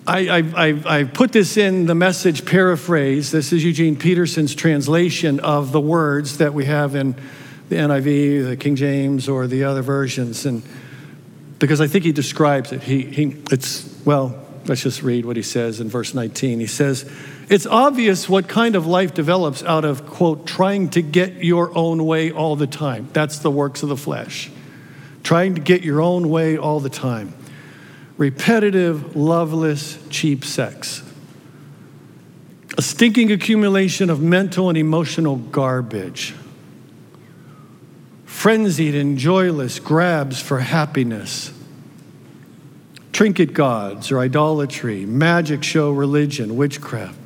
I, 0.06 0.42
I, 0.56 0.98
I, 1.00 1.04
put 1.04 1.32
this 1.32 1.58
in 1.58 1.84
the 1.84 1.94
message 1.94 2.46
paraphrase. 2.46 3.30
This 3.30 3.52
is 3.52 3.62
Eugene 3.62 3.94
Peterson's 3.94 4.54
translation 4.54 5.38
of 5.40 5.70
the 5.70 5.80
words 5.80 6.38
that 6.38 6.54
we 6.54 6.64
have 6.64 6.94
in 6.94 7.14
the 7.68 7.76
NIV, 7.76 8.48
the 8.48 8.56
King 8.56 8.76
James, 8.76 9.28
or 9.28 9.46
the 9.46 9.64
other 9.64 9.82
versions, 9.82 10.46
and 10.46 10.62
because 11.58 11.80
I 11.80 11.86
think 11.86 12.04
he 12.04 12.12
describes 12.12 12.72
it. 12.72 12.82
He, 12.82 13.02
he, 13.02 13.36
it's, 13.50 13.92
well, 14.04 14.38
let's 14.66 14.82
just 14.82 15.02
read 15.02 15.24
what 15.24 15.36
he 15.36 15.42
says 15.42 15.80
in 15.80 15.88
verse 15.88 16.14
19. 16.14 16.60
He 16.60 16.66
says, 16.66 17.10
It's 17.48 17.66
obvious 17.66 18.28
what 18.28 18.48
kind 18.48 18.76
of 18.76 18.86
life 18.86 19.14
develops 19.14 19.62
out 19.64 19.84
of, 19.84 20.06
quote, 20.06 20.46
trying 20.46 20.90
to 20.90 21.02
get 21.02 21.44
your 21.44 21.76
own 21.76 22.06
way 22.06 22.30
all 22.30 22.56
the 22.56 22.66
time. 22.66 23.08
That's 23.12 23.40
the 23.40 23.50
works 23.50 23.82
of 23.82 23.88
the 23.88 23.96
flesh. 23.96 24.50
Trying 25.22 25.56
to 25.56 25.60
get 25.60 25.82
your 25.82 26.00
own 26.00 26.28
way 26.28 26.56
all 26.56 26.80
the 26.80 26.90
time. 26.90 27.34
repetitive, 28.16 29.14
loveless, 29.14 29.96
cheap 30.10 30.44
sex. 30.44 31.04
A 32.76 32.82
stinking 32.82 33.30
accumulation 33.30 34.10
of 34.10 34.20
mental 34.20 34.68
and 34.68 34.76
emotional 34.76 35.36
garbage. 35.36 36.34
Frenzied 38.38 38.94
and 38.94 39.18
joyless 39.18 39.80
grabs 39.80 40.40
for 40.40 40.60
happiness. 40.60 41.52
Trinket 43.12 43.52
gods 43.52 44.12
or 44.12 44.20
idolatry, 44.20 45.04
magic 45.04 45.64
show 45.64 45.90
religion, 45.90 46.56
witchcraft 46.56 47.18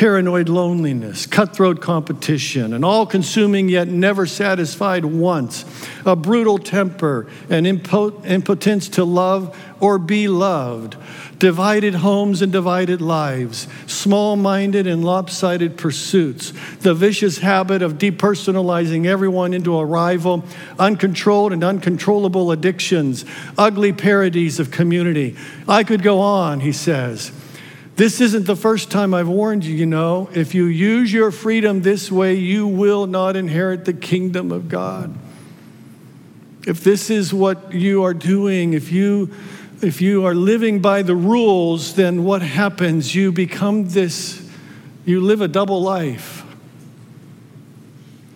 paranoid 0.00 0.48
loneliness, 0.48 1.26
cutthroat 1.26 1.82
competition, 1.82 2.72
an 2.72 2.82
all 2.82 3.04
consuming 3.04 3.68
yet 3.68 3.86
never 3.86 4.24
satisfied 4.24 5.04
wants, 5.04 5.66
a 6.06 6.16
brutal 6.16 6.56
temper, 6.56 7.26
an 7.50 7.64
impo- 7.64 8.24
impotence 8.24 8.88
to 8.88 9.04
love 9.04 9.54
or 9.78 9.98
be 9.98 10.26
loved, 10.26 10.96
divided 11.38 11.96
homes 11.96 12.40
and 12.40 12.50
divided 12.50 13.02
lives, 13.02 13.68
small 13.86 14.36
minded 14.36 14.86
and 14.86 15.04
lopsided 15.04 15.76
pursuits, 15.76 16.54
the 16.78 16.94
vicious 16.94 17.36
habit 17.36 17.82
of 17.82 17.98
depersonalizing 17.98 19.04
everyone 19.04 19.52
into 19.52 19.76
a 19.76 19.84
rival, 19.84 20.42
uncontrolled 20.78 21.52
and 21.52 21.62
uncontrollable 21.62 22.50
addictions, 22.50 23.26
ugly 23.58 23.92
parodies 23.92 24.58
of 24.58 24.70
community. 24.70 25.36
I 25.68 25.84
could 25.84 26.02
go 26.02 26.20
on, 26.20 26.60
he 26.60 26.72
says. 26.72 27.32
This 28.00 28.22
isn't 28.22 28.46
the 28.46 28.56
first 28.56 28.90
time 28.90 29.12
I've 29.12 29.28
warned 29.28 29.62
you, 29.62 29.76
you 29.76 29.84
know. 29.84 30.30
If 30.32 30.54
you 30.54 30.64
use 30.64 31.12
your 31.12 31.30
freedom 31.30 31.82
this 31.82 32.10
way, 32.10 32.32
you 32.36 32.66
will 32.66 33.06
not 33.06 33.36
inherit 33.36 33.84
the 33.84 33.92
kingdom 33.92 34.52
of 34.52 34.70
God. 34.70 35.14
If 36.66 36.82
this 36.82 37.10
is 37.10 37.34
what 37.34 37.74
you 37.74 38.02
are 38.04 38.14
doing, 38.14 38.72
if 38.72 38.90
you 38.90 39.30
if 39.82 40.00
you 40.00 40.24
are 40.24 40.34
living 40.34 40.80
by 40.80 41.02
the 41.02 41.14
rules, 41.14 41.94
then 41.94 42.24
what 42.24 42.40
happens? 42.40 43.14
You 43.14 43.32
become 43.32 43.90
this 43.90 44.50
you 45.04 45.20
live 45.20 45.42
a 45.42 45.48
double 45.48 45.82
life. 45.82 46.42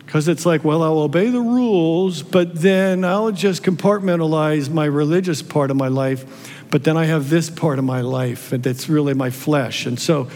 Because 0.04 0.28
it's 0.28 0.44
like, 0.44 0.62
well, 0.62 0.82
I'll 0.82 0.98
obey 0.98 1.30
the 1.30 1.40
rules, 1.40 2.22
but 2.22 2.54
then 2.54 3.02
I'll 3.02 3.32
just 3.32 3.62
compartmentalize 3.62 4.68
my 4.68 4.84
religious 4.84 5.40
part 5.40 5.70
of 5.70 5.78
my 5.78 5.88
life 5.88 6.53
but 6.74 6.82
then 6.82 6.96
I 6.96 7.04
have 7.04 7.30
this 7.30 7.50
part 7.50 7.78
of 7.78 7.84
my 7.84 8.00
life, 8.00 8.50
and 8.50 8.60
that's 8.60 8.88
really 8.88 9.14
my 9.14 9.30
flesh. 9.30 9.86
And 9.86 9.96
so 9.96 10.28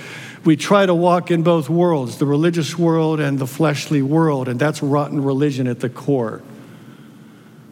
we 0.45 0.55
try 0.55 0.87
to 0.87 0.95
walk 0.95 1.33
in 1.33 1.43
both 1.43 1.69
worlds 1.69 2.19
the 2.19 2.27
religious 2.27 2.79
world 2.79 3.19
and 3.19 3.41
the 3.41 3.47
fleshly 3.49 4.03
world, 4.03 4.47
and 4.47 4.57
that's 4.57 4.81
rotten 4.81 5.21
religion 5.21 5.67
at 5.67 5.81
the 5.81 5.89
core. 5.89 6.41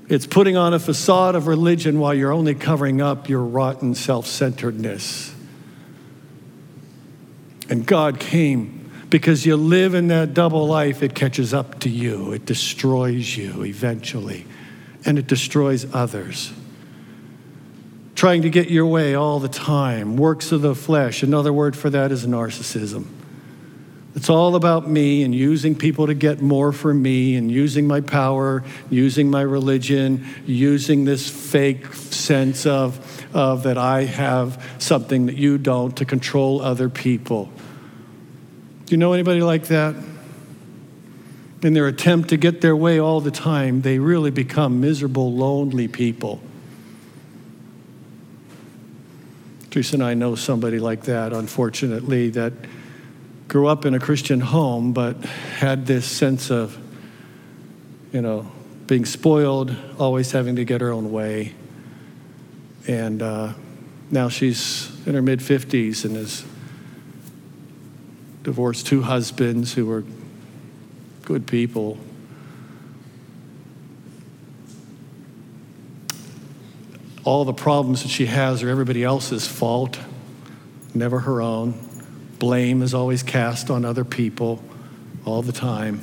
It's 0.09 0.27
putting 0.27 0.57
on 0.57 0.75
a 0.75 0.81
facade 0.81 1.37
of 1.37 1.47
religion 1.47 2.01
while 2.01 2.13
you're 2.13 2.33
only 2.33 2.57
covering 2.57 3.01
up 3.01 3.29
your 3.29 3.45
rotten 3.45 3.95
self 3.95 4.27
centeredness. 4.27 5.33
And 7.69 7.87
God 7.87 8.19
came 8.19 8.91
because 9.11 9.47
you 9.47 9.55
live 9.55 9.95
in 9.95 10.09
that 10.09 10.35
double 10.35 10.67
life, 10.67 11.05
it 11.05 11.15
catches 11.15 11.55
up 11.55 11.79
to 11.83 11.89
you, 11.89 12.33
it 12.33 12.47
destroys 12.47 13.37
you 13.37 13.65
eventually, 13.65 14.45
and 15.05 15.21
it 15.21 15.29
destroys 15.29 15.87
others 15.95 16.53
trying 18.17 18.43
to 18.43 18.51
get 18.51 18.71
your 18.71 18.87
way 18.87 19.15
all 19.15 19.39
the 19.39 19.49
time, 19.49 20.17
works 20.17 20.51
of 20.51 20.63
the 20.63 20.75
flesh. 20.75 21.23
Another 21.23 21.53
word 21.53 21.77
for 21.77 21.91
that 21.91 22.11
is 22.11 22.27
narcissism. 22.27 23.07
It's 24.15 24.31
all 24.31 24.57
about 24.57 24.89
me 24.89 25.23
and 25.23 25.35
using 25.35 25.75
people 25.75 26.07
to 26.07 26.15
get 26.15 26.41
more 26.41 26.73
for 26.73 26.95
me 26.95 27.37
and 27.37 27.53
using 27.53 27.87
my 27.87 28.01
power, 28.01 28.65
using 28.89 29.31
my 29.31 29.43
religion, 29.43 30.27
using 30.47 31.05
this 31.05 31.29
fake 31.29 31.93
sense 31.93 32.65
of, 32.65 33.27
of 33.37 33.65
that 33.65 33.77
I 33.77 34.05
have 34.05 34.65
something 34.79 35.27
that 35.27 35.37
you 35.37 35.59
don't 35.59 35.95
to 35.99 36.07
control 36.07 36.63
other 36.63 36.89
people. 36.89 37.51
Do 38.87 38.93
you 38.93 38.97
know 38.97 39.13
anybody 39.13 39.43
like 39.43 39.65
that? 39.67 39.95
In 41.63 41.75
their 41.75 41.87
attempt 41.87 42.31
to 42.31 42.39
get 42.39 42.63
their 42.63 42.77
way 42.77 42.99
all 42.99 43.21
the 43.21 43.31
time, 43.31 43.83
they 43.83 43.99
really 43.99 44.31
become 44.31 44.81
miserable, 44.81 45.31
lonely 45.35 45.89
people. 45.89 46.41
Teresa 49.77 49.97
and 49.97 50.03
I 50.03 50.15
know 50.15 50.37
somebody 50.37 50.79
like 50.79 51.03
that, 51.03 51.35
unfortunately, 51.35 52.31
that 52.31 52.55
grew 53.47 53.67
up 53.67 53.85
in 53.85 53.93
a 53.93 54.01
Christian 54.01 54.41
home 54.41 54.95
but 54.95 55.23
had 55.23 55.85
this 55.85 56.07
sense 56.07 56.51
of, 56.51 56.79
you 58.11 58.23
know, 58.23 58.51
being 58.87 59.05
spoiled, 59.05 59.77
always 59.99 60.33
having 60.33 60.57
to 60.57 60.65
get 60.65 60.81
her 60.81 60.91
own 60.91 61.13
way. 61.13 61.55
And 62.89 63.21
uh, 63.21 63.53
now 64.11 64.31
she's 64.31 64.91
in 65.07 65.13
her 65.13 65.21
mid 65.21 65.41
50s 65.41 66.07
and 66.07 66.17
has 66.17 66.43
divorced 68.45 68.87
two 68.87 69.03
husbands 69.03 69.75
who 69.75 69.85
were 69.85 70.05
good 71.21 71.47
people, 71.47 71.99
all 77.27 77.45
the 77.45 77.53
problems 77.53 78.03
that 78.05 78.09
she 78.09 78.27
has 78.27 78.63
are 78.63 78.69
everybody 78.69 79.03
else's 79.03 79.49
fault, 79.49 79.99
never 80.95 81.19
her 81.19 81.43
own. 81.43 81.75
Blame 82.39 82.83
is 82.83 82.95
always 82.95 83.25
cast 83.25 83.69
on 83.69 83.85
other 83.85 84.05
people 84.05 84.63
all 85.25 85.43
the 85.43 85.53
time. 85.53 86.01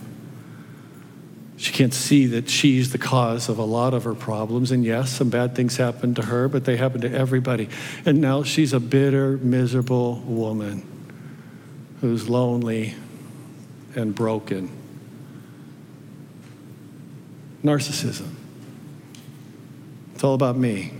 She 1.56 1.72
can't 1.72 1.94
see 1.94 2.26
that 2.26 2.50
she's 2.50 2.92
the 2.92 2.98
cause 2.98 3.48
of 3.48 3.58
a 3.58 3.64
lot 3.64 3.94
of 3.94 4.04
her 4.04 4.16
problems. 4.16 4.70
And 4.72 4.84
yes, 4.84 5.12
some 5.12 5.30
bad 5.30 5.56
things 5.56 5.78
happen 5.78 6.14
to 6.16 6.24
her, 6.24 6.50
but 6.50 6.66
they 6.66 6.76
happen 6.76 7.00
to 7.02 7.12
everybody. 7.12 7.70
And 8.06 8.20
now 8.20 8.44
she's 8.44 8.74
a 8.74 8.82
bitter, 8.82 9.38
miserable 9.38 10.20
woman 10.26 10.86
who's 12.02 12.28
lonely 12.28 12.96
and 13.96 14.14
broken. 14.14 14.70
Narcissism. 17.64 18.34
It's 20.16 20.24
all 20.26 20.34
about 20.34 20.58
me. 20.58 20.92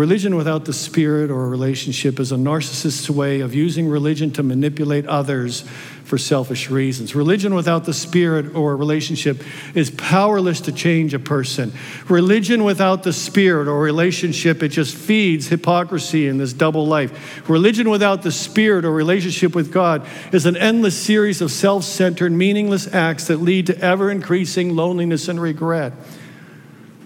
Religion 0.00 0.34
without 0.34 0.64
the 0.64 0.72
spirit 0.72 1.30
or 1.30 1.44
a 1.44 1.48
relationship 1.50 2.18
is 2.18 2.32
a 2.32 2.36
narcissist's 2.36 3.10
way 3.10 3.40
of 3.40 3.54
using 3.54 3.86
religion 3.86 4.30
to 4.30 4.42
manipulate 4.42 5.04
others 5.04 5.60
for 6.04 6.16
selfish 6.16 6.70
reasons. 6.70 7.14
Religion 7.14 7.54
without 7.54 7.84
the 7.84 7.92
spirit 7.92 8.56
or 8.56 8.72
a 8.72 8.76
relationship 8.76 9.42
is 9.74 9.90
powerless 9.90 10.62
to 10.62 10.72
change 10.72 11.12
a 11.12 11.18
person. 11.18 11.70
Religion 12.08 12.64
without 12.64 13.02
the 13.02 13.12
spirit 13.12 13.68
or 13.68 13.78
relationship, 13.78 14.62
it 14.62 14.68
just 14.68 14.96
feeds 14.96 15.48
hypocrisy 15.48 16.28
in 16.28 16.38
this 16.38 16.54
double 16.54 16.86
life. 16.86 17.46
Religion 17.46 17.90
without 17.90 18.22
the 18.22 18.32
spirit 18.32 18.86
or 18.86 18.92
relationship 18.92 19.54
with 19.54 19.70
God 19.70 20.08
is 20.32 20.46
an 20.46 20.56
endless 20.56 20.96
series 20.96 21.42
of 21.42 21.50
self 21.50 21.84
centered, 21.84 22.32
meaningless 22.32 22.86
acts 22.94 23.26
that 23.26 23.42
lead 23.42 23.66
to 23.66 23.78
ever 23.80 24.10
increasing 24.10 24.74
loneliness 24.74 25.28
and 25.28 25.38
regret. 25.38 25.92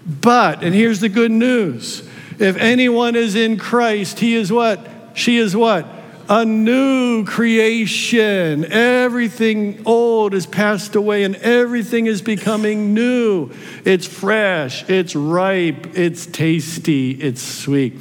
But, 0.05 0.63
and 0.63 0.73
here's 0.73 1.01
the 1.01 1.09
good 1.09 1.31
news 1.31 2.04
if 2.39 2.57
anyone 2.57 3.15
is 3.15 3.35
in 3.35 3.57
Christ, 3.57 4.19
he 4.19 4.35
is 4.35 4.51
what? 4.51 4.79
She 5.13 5.37
is 5.37 5.55
what? 5.55 5.87
A 6.27 6.43
new 6.43 7.23
creation. 7.25 8.65
Everything 8.65 9.81
old 9.85 10.33
is 10.33 10.45
passed 10.45 10.95
away 10.95 11.23
and 11.23 11.35
everything 11.37 12.07
is 12.07 12.21
becoming 12.21 12.93
new. 12.93 13.51
It's 13.85 14.07
fresh, 14.07 14.87
it's 14.89 15.15
ripe, 15.15 15.97
it's 15.97 16.25
tasty, 16.25 17.11
it's 17.11 17.41
sweet, 17.41 17.93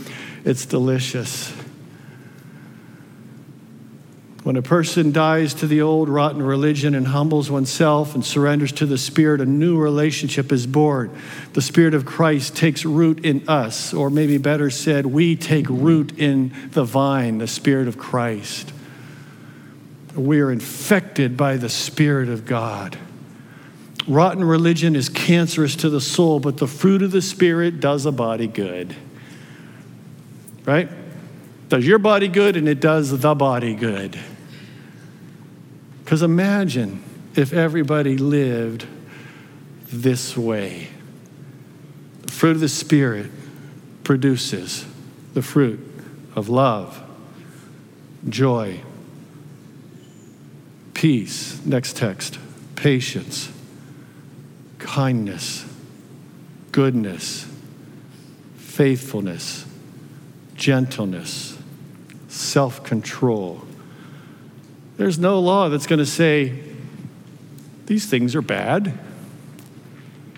it's 0.45 0.67
delicious. 0.67 1.54
When 4.45 4.57
a 4.57 4.63
person 4.63 5.11
dies 5.11 5.55
to 5.55 5.67
the 5.67 5.81
old 5.81 6.11
rotten 6.11 6.43
religion 6.43 6.95
and 6.95 7.07
humbles 7.07 7.51
oneself 7.51 8.15
and 8.15 8.23
surrenders 8.23 8.73
to 8.73 8.85
the 8.85 8.99
Spirit, 8.99 9.41
a 9.41 9.47
new 9.47 9.79
relationship 9.79 10.53
is 10.53 10.67
born. 10.67 11.19
The 11.55 11.63
Spirit 11.63 11.95
of 11.95 12.05
Christ 12.05 12.55
takes 12.55 12.85
root 12.85 13.25
in 13.25 13.49
us, 13.49 13.95
or 13.95 14.11
maybe 14.11 14.37
better 14.37 14.69
said, 14.69 15.07
we 15.07 15.35
take 15.35 15.67
root 15.71 16.19
in 16.19 16.53
the 16.73 16.85
vine, 16.85 17.39
the 17.39 17.47
Spirit 17.47 17.89
of 17.89 17.97
Christ. 17.97 18.71
We 20.15 20.41
are 20.41 20.53
infected 20.53 21.39
by 21.39 21.57
the 21.57 21.71
Spirit 21.71 22.29
of 22.29 22.45
God. 22.45 22.99
Rotten 24.07 24.45
religion 24.45 24.95
is 24.95 25.09
cancerous 25.09 25.75
to 25.77 25.89
the 25.89 26.03
soul, 26.03 26.39
but 26.39 26.59
the 26.59 26.69
fruit 26.69 27.01
of 27.01 27.13
the 27.13 27.23
Spirit 27.23 27.81
does 27.81 28.05
a 28.05 28.13
body 28.13 28.47
good. 28.47 28.95
Right? 30.67 30.91
Does 31.71 31.87
your 31.87 31.99
body 31.99 32.29
good 32.29 32.59
and 32.59 32.69
it 32.69 32.81
does 32.81 33.19
the 33.19 33.35
body 33.35 33.75
good. 33.75 34.19
Because 36.05 36.23
imagine 36.23 37.03
if 37.35 37.53
everybody 37.53 38.19
lived 38.19 38.87
this 39.87 40.37
way. 40.37 40.89
The 42.23 42.33
fruit 42.33 42.51
of 42.53 42.61
the 42.61 42.69
Spirit 42.69 43.31
produces 44.03 44.85
the 45.33 45.43
fruit 45.43 45.81
of 46.37 46.49
love, 46.49 47.03
joy, 48.29 48.81
peace. 50.93 51.65
Next 51.65 51.97
text 51.97 52.39
patience, 52.77 53.51
kindness, 54.79 55.65
goodness, 56.73 57.47
faithfulness, 58.57 59.65
gentleness, 60.55 61.57
self 62.29 62.85
control. 62.85 63.63
There's 64.97 65.19
no 65.19 65.41
law 65.41 65.69
that's 65.69 65.87
going 65.87 65.99
to 65.99 66.07
say, 66.07 66.61
these 67.87 68.07
things 68.07 68.35
are 68.35 68.43
bad. 68.43 68.99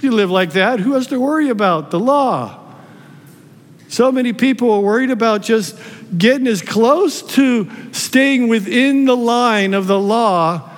You 0.01 0.13
live 0.13 0.31
like 0.31 0.53
that, 0.53 0.81
who 0.81 0.95
has 0.95 1.07
to 1.09 1.21
worry 1.21 1.49
about 1.49 1.91
the 1.91 2.01
law? 2.01 2.63
So 3.89 4.11
many 4.11 4.33
people 4.33 4.71
are 4.73 4.81
worried 4.81 5.11
about 5.11 5.43
just 5.43 5.79
getting 6.17 6.47
as 6.47 6.63
close 6.63 7.23
to 7.35 7.71
staying 7.93 8.49
within 8.49 9.05
the 9.05 9.17
line 9.17 9.75
of 9.75 9.87
the 9.87 9.99
law 9.99 10.71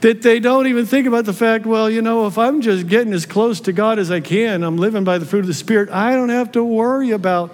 that 0.00 0.22
they 0.22 0.38
don't 0.38 0.66
even 0.66 0.84
think 0.84 1.06
about 1.06 1.24
the 1.24 1.32
fact, 1.32 1.64
well, 1.64 1.88
you 1.88 2.02
know, 2.02 2.26
if 2.26 2.36
I'm 2.36 2.60
just 2.60 2.88
getting 2.88 3.14
as 3.14 3.24
close 3.24 3.60
to 3.62 3.72
God 3.72 3.98
as 3.98 4.10
I 4.10 4.20
can, 4.20 4.62
I'm 4.62 4.76
living 4.76 5.02
by 5.02 5.16
the 5.16 5.24
fruit 5.24 5.40
of 5.40 5.46
the 5.46 5.54
Spirit, 5.54 5.88
I 5.88 6.12
don't 6.12 6.28
have 6.28 6.52
to 6.52 6.64
worry 6.64 7.12
about 7.12 7.50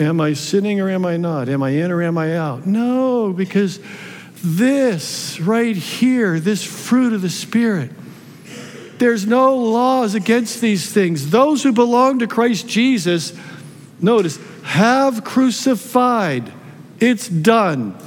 am 0.00 0.20
I 0.20 0.32
sinning 0.32 0.80
or 0.80 0.90
am 0.90 1.06
I 1.06 1.16
not? 1.16 1.48
Am 1.48 1.62
I 1.62 1.70
in 1.70 1.92
or 1.92 2.02
am 2.02 2.18
I 2.18 2.36
out? 2.36 2.66
No, 2.66 3.32
because 3.32 3.78
this 4.44 5.40
right 5.40 5.76
here, 5.76 6.38
this 6.38 6.64
fruit 6.64 7.12
of 7.12 7.22
the 7.22 7.30
Spirit, 7.30 7.90
there's 8.98 9.26
no 9.26 9.56
laws 9.56 10.14
against 10.14 10.60
these 10.60 10.92
things. 10.92 11.30
Those 11.30 11.62
who 11.62 11.72
belong 11.72 12.20
to 12.20 12.26
Christ 12.26 12.68
Jesus, 12.68 13.36
notice, 14.00 14.38
have 14.62 15.24
crucified. 15.24 16.52
It's 17.00 17.28
done. 17.28 17.98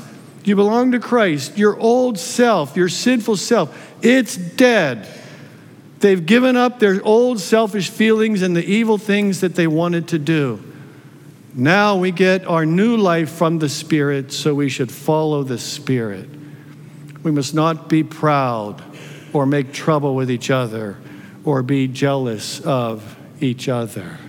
You 0.44 0.56
belong 0.56 0.94
to 0.94 1.00
Christ. 1.00 1.58
Your 1.58 1.78
old 1.78 2.18
self, 2.18 2.78
your 2.78 2.90
sinful 2.90 3.38
self, 3.38 3.96
it's 4.02 4.38
dead. 4.38 5.08
They've 6.00 6.26
given 6.26 6.56
up 6.56 6.80
their 6.80 7.04
old 7.04 7.40
selfish 7.40 7.90
feelings 7.90 8.42
and 8.42 8.56
the 8.56 8.64
evil 8.64 8.98
things 8.98 9.42
that 9.42 9.56
they 9.56 9.68
wanted 9.68 10.08
to 10.10 10.20
do. 10.20 10.64
Now 11.58 11.98
we 11.98 12.12
get 12.12 12.46
our 12.46 12.68
new 12.68 12.98
life 12.98 13.32
from 13.32 13.58
the 13.58 13.68
Spirit, 13.68 14.32
so 14.32 14.54
we 14.54 14.70
should 14.70 14.92
follow 14.92 15.42
the 15.42 15.58
Spirit. 15.58 16.30
We 17.24 17.32
must 17.32 17.56
not 17.56 17.90
be 17.90 18.04
proud 18.04 18.84
or 19.34 19.48
make 19.48 19.74
trouble 19.74 20.14
with 20.14 20.30
each 20.30 20.52
other 20.52 20.98
or 21.44 21.64
be 21.64 21.88
jealous 21.88 22.60
of 22.60 23.18
each 23.42 23.68
other 23.68 24.20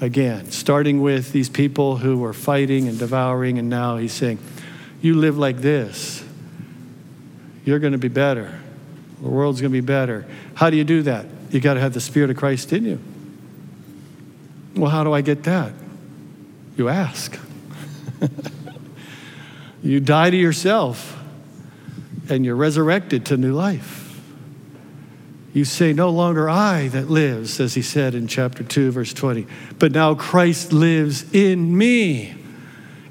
again, 0.00 0.50
starting 0.52 1.00
with 1.00 1.32
these 1.32 1.48
people 1.48 1.96
who 1.96 2.18
were 2.18 2.32
fighting 2.32 2.86
and 2.86 2.98
devouring, 3.00 3.58
and 3.58 3.68
now 3.68 3.96
he's 3.96 4.12
saying, 4.12 4.38
You 5.00 5.14
live 5.14 5.38
like 5.38 5.58
this, 5.58 6.24
you're 7.64 7.80
going 7.80 7.94
to 7.94 7.98
be 7.98 8.08
better. 8.08 8.60
The 9.20 9.28
world's 9.28 9.60
going 9.60 9.72
to 9.72 9.80
be 9.80 9.84
better. 9.84 10.24
How 10.54 10.70
do 10.70 10.76
you 10.76 10.84
do 10.84 11.02
that? 11.02 11.26
You 11.50 11.58
got 11.58 11.74
to 11.74 11.80
have 11.80 11.94
the 11.94 12.00
Spirit 12.00 12.30
of 12.30 12.36
Christ 12.36 12.72
in 12.72 12.84
you. 12.84 13.00
Well, 14.76 14.90
how 14.90 15.02
do 15.02 15.12
I 15.12 15.20
get 15.20 15.42
that? 15.44 15.72
You 16.76 16.88
ask. 16.88 17.38
you 19.82 20.00
die 20.00 20.30
to 20.30 20.36
yourself, 20.36 21.18
and 22.28 22.44
you're 22.44 22.56
resurrected 22.56 23.26
to 23.26 23.36
new 23.36 23.52
life. 23.52 24.02
You 25.52 25.64
say, 25.64 25.92
No 25.92 26.08
longer 26.10 26.48
I 26.48 26.88
that 26.88 27.10
lives, 27.10 27.60
as 27.60 27.74
he 27.74 27.82
said 27.82 28.14
in 28.14 28.26
chapter 28.26 28.64
2, 28.64 28.90
verse 28.92 29.12
20, 29.12 29.46
but 29.78 29.92
now 29.92 30.14
Christ 30.14 30.72
lives 30.72 31.30
in 31.34 31.76
me. 31.76 32.34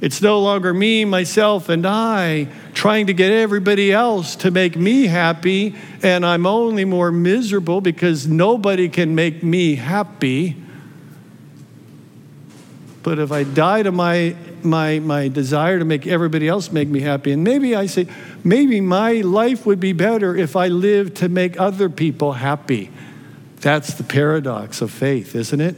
It's 0.01 0.19
no 0.19 0.39
longer 0.39 0.73
me, 0.73 1.05
myself, 1.05 1.69
and 1.69 1.85
I 1.85 2.47
trying 2.73 3.05
to 3.05 3.13
get 3.13 3.31
everybody 3.31 3.91
else 3.91 4.35
to 4.37 4.49
make 4.49 4.75
me 4.75 5.05
happy, 5.05 5.75
and 6.01 6.25
I'm 6.25 6.47
only 6.47 6.85
more 6.85 7.11
miserable 7.11 7.81
because 7.81 8.27
nobody 8.27 8.89
can 8.89 9.13
make 9.13 9.43
me 9.43 9.75
happy. 9.75 10.57
But 13.03 13.17
if 13.17 13.31
I 13.31 13.43
die 13.43 13.83
to 13.83 13.91
my, 13.91 14.35
my, 14.61 14.99
my 14.99 15.27
desire 15.27 15.79
to 15.79 15.85
make 15.85 16.05
everybody 16.05 16.47
else 16.47 16.71
make 16.71 16.87
me 16.87 16.99
happy, 16.99 17.31
and 17.31 17.43
maybe 17.43 17.75
I 17.75 17.87
say, 17.87 18.07
maybe 18.43 18.79
my 18.79 19.13
life 19.21 19.65
would 19.65 19.79
be 19.79 19.93
better 19.93 20.35
if 20.35 20.55
I 20.55 20.67
lived 20.67 21.17
to 21.17 21.29
make 21.29 21.59
other 21.59 21.89
people 21.89 22.33
happy. 22.33 22.91
That's 23.61 23.95
the 23.95 24.03
paradox 24.03 24.81
of 24.81 24.91
faith, 24.91 25.35
isn't 25.35 25.61
it? 25.61 25.75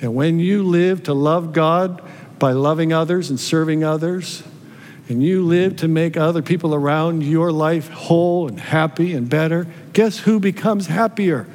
And 0.00 0.14
when 0.14 0.38
you 0.38 0.62
live 0.62 1.04
to 1.04 1.14
love 1.14 1.52
God 1.52 2.02
by 2.38 2.52
loving 2.52 2.92
others 2.92 3.30
and 3.30 3.40
serving 3.40 3.82
others, 3.82 4.42
and 5.08 5.22
you 5.22 5.44
live 5.44 5.76
to 5.76 5.88
make 5.88 6.16
other 6.16 6.40
people 6.40 6.74
around 6.74 7.22
your 7.22 7.52
life 7.52 7.90
whole 7.90 8.48
and 8.48 8.58
happy 8.58 9.12
and 9.12 9.28
better, 9.28 9.66
guess 9.92 10.18
who 10.18 10.40
becomes 10.40 10.86
happier? 10.86 11.46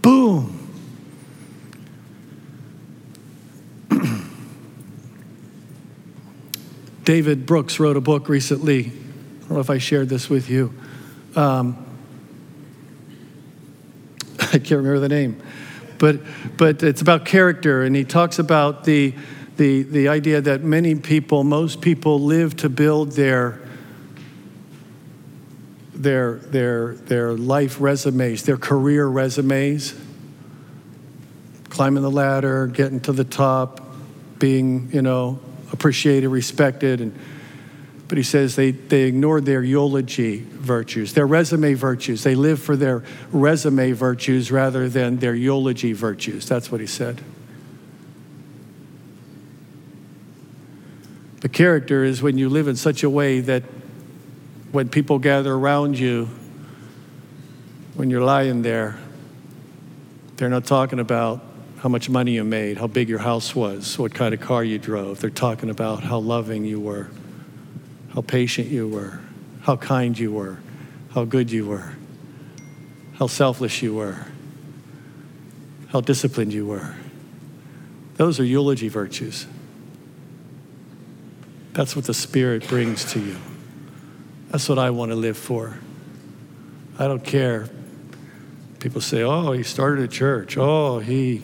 Boom. 0.00 0.53
David 7.04 7.44
Brooks 7.44 7.78
wrote 7.78 7.96
a 7.96 8.00
book 8.00 8.28
recently. 8.28 8.86
I 8.86 9.40
don't 9.40 9.50
know 9.50 9.60
if 9.60 9.68
I 9.68 9.78
shared 9.78 10.08
this 10.08 10.30
with 10.30 10.48
you. 10.48 10.72
Um, 11.36 11.84
I 14.40 14.58
can't 14.58 14.70
remember 14.70 15.00
the 15.00 15.08
name, 15.08 15.42
but 15.98 16.20
but 16.56 16.82
it's 16.82 17.02
about 17.02 17.26
character, 17.26 17.82
and 17.82 17.94
he 17.94 18.04
talks 18.04 18.38
about 18.38 18.84
the 18.84 19.14
the 19.58 19.82
the 19.82 20.08
idea 20.08 20.40
that 20.40 20.62
many 20.62 20.94
people, 20.94 21.44
most 21.44 21.82
people, 21.82 22.20
live 22.20 22.56
to 22.58 22.70
build 22.70 23.12
their 23.12 23.60
their 25.92 26.36
their 26.36 26.94
their 26.94 27.34
life 27.34 27.80
resumes, 27.80 28.44
their 28.44 28.56
career 28.56 29.06
resumes, 29.06 29.94
climbing 31.68 32.02
the 32.02 32.10
ladder, 32.10 32.66
getting 32.66 33.00
to 33.00 33.12
the 33.12 33.24
top, 33.24 33.82
being 34.38 34.88
you 34.90 35.02
know 35.02 35.38
appreciated, 35.74 36.28
respected. 36.28 37.00
And, 37.00 37.18
but 38.08 38.16
he 38.16 38.24
says 38.24 38.56
they, 38.56 38.70
they 38.70 39.02
ignored 39.02 39.44
their 39.44 39.62
eulogy 39.62 40.38
virtues, 40.38 41.12
their 41.12 41.26
resume 41.26 41.74
virtues. 41.74 42.22
They 42.22 42.34
live 42.34 42.62
for 42.62 42.76
their 42.76 43.02
resume 43.32 43.92
virtues 43.92 44.50
rather 44.50 44.88
than 44.88 45.18
their 45.18 45.34
eulogy 45.34 45.92
virtues. 45.92 46.48
That's 46.48 46.70
what 46.70 46.80
he 46.80 46.86
said. 46.86 47.20
The 51.40 51.48
character 51.48 52.04
is 52.04 52.22
when 52.22 52.38
you 52.38 52.48
live 52.48 52.68
in 52.68 52.76
such 52.76 53.02
a 53.02 53.10
way 53.10 53.40
that 53.40 53.64
when 54.72 54.88
people 54.88 55.18
gather 55.18 55.52
around 55.52 55.98
you, 55.98 56.28
when 57.94 58.10
you're 58.10 58.24
lying 58.24 58.62
there, 58.62 58.98
they're 60.36 60.48
not 60.48 60.64
talking 60.64 61.00
about 61.00 61.42
how 61.78 61.88
much 61.88 62.08
money 62.08 62.32
you 62.32 62.44
made, 62.44 62.78
how 62.78 62.86
big 62.86 63.08
your 63.08 63.18
house 63.18 63.54
was, 63.54 63.98
what 63.98 64.14
kind 64.14 64.32
of 64.32 64.40
car 64.40 64.64
you 64.64 64.78
drove. 64.78 65.20
They're 65.20 65.30
talking 65.30 65.70
about 65.70 66.02
how 66.02 66.18
loving 66.18 66.64
you 66.64 66.80
were, 66.80 67.10
how 68.14 68.22
patient 68.22 68.68
you 68.68 68.88
were, 68.88 69.20
how 69.62 69.76
kind 69.76 70.18
you 70.18 70.32
were, 70.32 70.58
how 71.12 71.24
good 71.24 71.50
you 71.50 71.66
were, 71.66 71.92
how 73.14 73.26
selfless 73.26 73.82
you 73.82 73.94
were, 73.94 74.26
how 75.88 76.00
disciplined 76.00 76.52
you 76.52 76.66
were. 76.66 76.94
Those 78.14 78.40
are 78.40 78.44
eulogy 78.44 78.88
virtues. 78.88 79.46
That's 81.72 81.96
what 81.96 82.04
the 82.04 82.14
Spirit 82.14 82.66
brings 82.68 83.04
to 83.12 83.20
you. 83.20 83.36
That's 84.50 84.68
what 84.68 84.78
I 84.78 84.90
want 84.90 85.10
to 85.10 85.16
live 85.16 85.36
for. 85.36 85.76
I 86.98 87.08
don't 87.08 87.24
care. 87.24 87.68
People 88.78 89.00
say, 89.00 89.22
oh, 89.22 89.52
he 89.52 89.64
started 89.64 90.04
a 90.04 90.08
church. 90.08 90.56
Oh, 90.56 91.00
he 91.00 91.42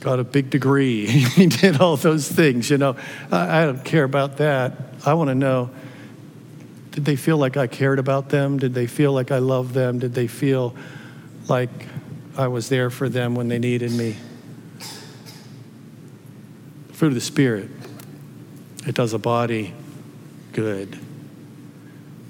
got 0.00 0.20
a 0.20 0.24
big 0.24 0.50
degree. 0.50 1.06
he 1.06 1.46
did 1.46 1.80
all 1.80 1.96
those 1.96 2.30
things, 2.30 2.70
you 2.70 2.78
know. 2.78 2.96
I, 3.30 3.62
I 3.62 3.64
don't 3.66 3.84
care 3.84 4.04
about 4.04 4.38
that. 4.38 4.72
I 5.04 5.14
want 5.14 5.28
to 5.28 5.34
know 5.34 5.70
did 6.96 7.04
they 7.04 7.16
feel 7.16 7.36
like 7.36 7.58
I 7.58 7.66
cared 7.66 7.98
about 7.98 8.30
them? 8.30 8.58
Did 8.58 8.72
they 8.72 8.86
feel 8.86 9.12
like 9.12 9.30
I 9.30 9.36
loved 9.36 9.74
them? 9.74 9.98
Did 9.98 10.14
they 10.14 10.26
feel 10.26 10.74
like 11.46 11.68
I 12.38 12.48
was 12.48 12.70
there 12.70 12.88
for 12.88 13.10
them 13.10 13.34
when 13.34 13.48
they 13.48 13.58
needed 13.58 13.92
me? 13.92 14.16
Fruit 16.92 17.08
of 17.08 17.14
the 17.14 17.20
Spirit, 17.20 17.68
it 18.86 18.94
does 18.94 19.12
a 19.12 19.18
body 19.18 19.74
good. 20.54 20.98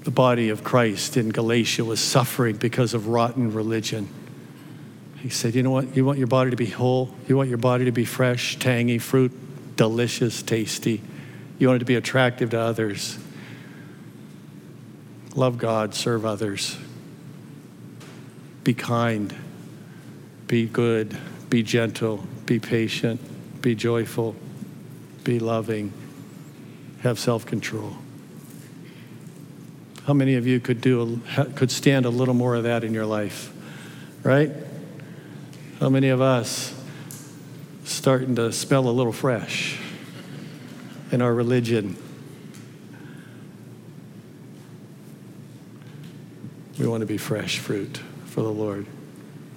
The 0.03 0.11
body 0.11 0.49
of 0.49 0.65
Christ 0.65 1.15
in 1.15 1.29
Galatia 1.29 1.85
was 1.85 2.01
suffering 2.01 2.57
because 2.57 2.93
of 2.93 3.07
rotten 3.07 3.53
religion. 3.53 4.09
He 5.19 5.29
said, 5.29 5.55
You 5.55 5.63
know 5.63 5.71
what? 5.71 5.95
You 5.95 6.05
want 6.05 6.17
your 6.17 6.27
body 6.27 6.51
to 6.51 6.55
be 6.55 6.67
whole. 6.67 7.13
You 7.27 7.37
want 7.37 7.49
your 7.49 7.57
body 7.57 7.85
to 7.85 7.91
be 7.91 8.05
fresh, 8.05 8.57
tangy, 8.59 8.99
fruit, 8.99 9.75
delicious, 9.75 10.41
tasty. 10.41 11.01
You 11.59 11.67
want 11.67 11.77
it 11.77 11.79
to 11.79 11.85
be 11.85 11.95
attractive 11.95 12.51
to 12.51 12.59
others. 12.59 13.17
Love 15.35 15.57
God, 15.57 15.93
serve 15.93 16.25
others. 16.25 16.77
Be 18.63 18.73
kind, 18.73 19.33
be 20.47 20.65
good, 20.65 21.17
be 21.49 21.63
gentle, 21.63 22.25
be 22.45 22.59
patient, 22.59 23.61
be 23.61 23.75
joyful, 23.75 24.35
be 25.23 25.39
loving, 25.39 25.93
have 27.01 27.17
self 27.17 27.45
control. 27.45 27.97
How 30.05 30.13
many 30.13 30.35
of 30.35 30.47
you 30.47 30.59
could 30.59 30.81
do 30.81 31.21
could 31.55 31.71
stand 31.71 32.05
a 32.05 32.09
little 32.09 32.33
more 32.33 32.55
of 32.55 32.63
that 32.63 32.83
in 32.83 32.93
your 32.93 33.05
life? 33.05 33.53
Right? 34.23 34.51
How 35.79 35.89
many 35.89 36.09
of 36.09 36.21
us 36.21 36.73
starting 37.83 38.35
to 38.35 38.51
smell 38.51 38.87
a 38.87 38.91
little 38.91 39.13
fresh 39.13 39.79
in 41.11 41.21
our 41.21 41.33
religion. 41.33 41.95
We 46.79 46.87
want 46.87 47.01
to 47.01 47.07
be 47.07 47.17
fresh 47.17 47.59
fruit 47.59 47.97
for 48.25 48.41
the 48.41 48.51
Lord. 48.51 48.85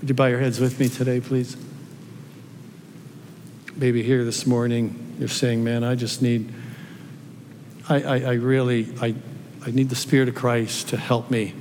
Would 0.00 0.08
you 0.08 0.14
bow 0.14 0.26
your 0.26 0.38
heads 0.38 0.60
with 0.60 0.80
me 0.80 0.88
today, 0.88 1.20
please? 1.20 1.56
Maybe 3.76 4.02
here 4.02 4.24
this 4.24 4.46
morning 4.46 5.16
you're 5.18 5.28
saying, 5.28 5.62
Man, 5.62 5.84
I 5.84 5.94
just 5.96 6.22
need, 6.22 6.52
I, 7.88 8.02
I, 8.02 8.16
I 8.20 8.32
really, 8.34 8.88
I, 9.00 9.14
I 9.66 9.70
need 9.70 9.90
the 9.90 9.96
Spirit 9.96 10.28
of 10.28 10.34
Christ 10.34 10.88
to 10.88 10.96
help 10.96 11.30
me 11.30 11.54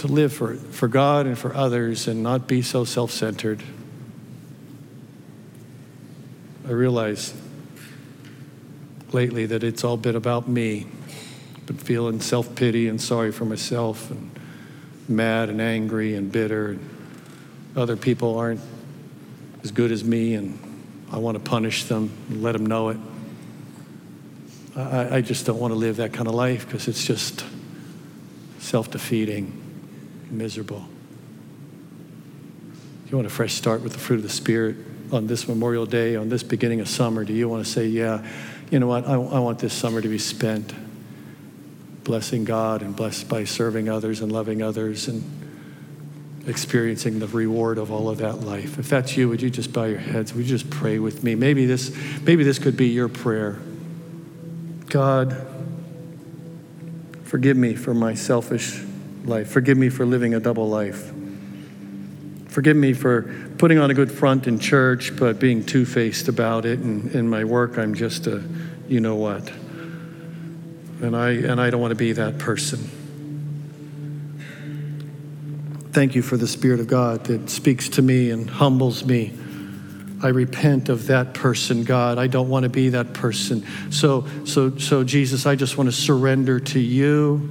to 0.00 0.06
live 0.06 0.32
for, 0.32 0.54
for 0.54 0.88
God 0.88 1.26
and 1.26 1.38
for 1.38 1.54
others 1.54 2.08
and 2.08 2.22
not 2.22 2.46
be 2.46 2.62
so 2.62 2.84
self 2.84 3.10
centered. 3.10 3.62
I 6.66 6.72
realize 6.72 7.34
lately 9.12 9.46
that 9.46 9.62
it's 9.62 9.84
all 9.84 9.96
been 9.96 10.16
about 10.16 10.48
me. 10.48 10.86
Been 11.66 11.76
feeling 11.76 12.20
self 12.20 12.54
pity 12.54 12.88
and 12.88 13.00
sorry 13.00 13.32
for 13.32 13.44
myself 13.44 14.10
and 14.10 14.30
mad 15.08 15.48
and 15.48 15.60
angry 15.60 16.14
and 16.14 16.32
bitter. 16.32 16.70
And 16.70 16.90
other 17.76 17.96
people 17.96 18.38
aren't 18.38 18.60
as 19.62 19.70
good 19.70 19.92
as 19.92 20.02
me 20.02 20.34
and 20.34 20.58
I 21.12 21.18
want 21.18 21.36
to 21.36 21.42
punish 21.42 21.84
them 21.84 22.10
and 22.28 22.42
let 22.42 22.52
them 22.52 22.66
know 22.66 22.90
it. 22.90 22.98
I, 24.76 25.16
I 25.16 25.20
just 25.20 25.44
don't 25.46 25.58
want 25.58 25.72
to 25.72 25.78
live 25.78 25.96
that 25.96 26.12
kind 26.12 26.28
of 26.28 26.34
life 26.34 26.66
because 26.66 26.88
it's 26.88 27.04
just 27.04 27.44
self 28.60 28.90
defeating, 28.90 29.59
miserable. 30.30 30.84
You 33.08 33.16
want 33.16 33.26
a 33.26 33.30
fresh 33.30 33.54
start 33.54 33.82
with 33.82 33.92
the 33.92 33.98
fruit 33.98 34.16
of 34.16 34.22
the 34.22 34.28
Spirit 34.28 34.76
on 35.12 35.26
this 35.26 35.48
Memorial 35.48 35.86
Day, 35.86 36.14
on 36.16 36.28
this 36.28 36.42
beginning 36.42 36.80
of 36.80 36.88
summer? 36.88 37.24
Do 37.24 37.32
you 37.32 37.48
want 37.48 37.64
to 37.64 37.70
say, 37.70 37.86
Yeah, 37.86 38.24
you 38.70 38.78
know 38.78 38.86
what? 38.86 39.06
I, 39.06 39.14
I 39.14 39.38
want 39.40 39.58
this 39.58 39.72
summer 39.72 40.00
to 40.00 40.08
be 40.08 40.18
spent 40.18 40.72
blessing 42.04 42.44
God 42.44 42.82
and 42.82 42.94
blessed 42.94 43.28
by 43.28 43.44
serving 43.44 43.88
others 43.88 44.20
and 44.20 44.32
loving 44.32 44.62
others 44.62 45.08
and 45.08 45.22
experiencing 46.46 47.18
the 47.18 47.26
reward 47.26 47.78
of 47.78 47.92
all 47.92 48.08
of 48.08 48.18
that 48.18 48.40
life. 48.40 48.78
If 48.78 48.88
that's 48.88 49.16
you, 49.16 49.28
would 49.28 49.42
you 49.42 49.50
just 49.50 49.72
bow 49.72 49.84
your 49.84 49.98
heads? 49.98 50.32
Would 50.34 50.44
you 50.44 50.48
just 50.48 50.70
pray 50.70 50.98
with 50.98 51.22
me? 51.22 51.34
Maybe 51.34 51.66
this, 51.66 51.94
maybe 52.22 52.44
this 52.44 52.58
could 52.58 52.76
be 52.76 52.88
your 52.88 53.08
prayer. 53.08 53.60
God, 54.88 55.46
forgive 57.24 57.56
me 57.56 57.74
for 57.74 57.94
my 57.94 58.14
selfish 58.14 58.82
life. 59.24 59.50
Forgive 59.50 59.78
me 59.78 59.88
for 59.88 60.04
living 60.06 60.34
a 60.34 60.40
double 60.40 60.68
life. 60.68 61.12
Forgive 62.48 62.76
me 62.76 62.92
for 62.94 63.22
putting 63.58 63.78
on 63.78 63.90
a 63.90 63.94
good 63.94 64.10
front 64.10 64.46
in 64.46 64.58
church, 64.58 65.16
but 65.16 65.38
being 65.38 65.64
two 65.64 65.84
faced 65.84 66.28
about 66.28 66.64
it. 66.64 66.80
And 66.80 67.12
in 67.12 67.28
my 67.28 67.44
work, 67.44 67.78
I'm 67.78 67.94
just 67.94 68.26
a 68.26 68.42
you 68.90 69.00
know 69.00 69.14
what. 69.14 69.48
And 69.48 71.16
I, 71.16 71.30
and 71.30 71.60
I 71.60 71.70
don't 71.70 71.80
want 71.80 71.92
to 71.92 71.96
be 71.96 72.12
that 72.12 72.38
person. 72.38 72.78
Thank 75.92 76.16
you 76.16 76.22
for 76.22 76.36
the 76.36 76.48
Spirit 76.48 76.80
of 76.80 76.88
God 76.88 77.24
that 77.26 77.48
speaks 77.48 77.88
to 77.90 78.02
me 78.02 78.30
and 78.30 78.50
humbles 78.50 79.04
me. 79.04 79.32
I 80.22 80.28
repent 80.28 80.88
of 80.88 81.06
that 81.06 81.32
person, 81.32 81.84
God. 81.84 82.18
I 82.18 82.26
don't 82.26 82.48
want 82.48 82.64
to 82.64 82.68
be 82.68 82.90
that 82.90 83.14
person. 83.14 83.64
So, 83.90 84.26
so, 84.44 84.76
so 84.76 85.04
Jesus, 85.04 85.46
I 85.46 85.54
just 85.54 85.78
want 85.78 85.88
to 85.88 85.92
surrender 85.96 86.58
to 86.60 86.80
you. 86.80 87.48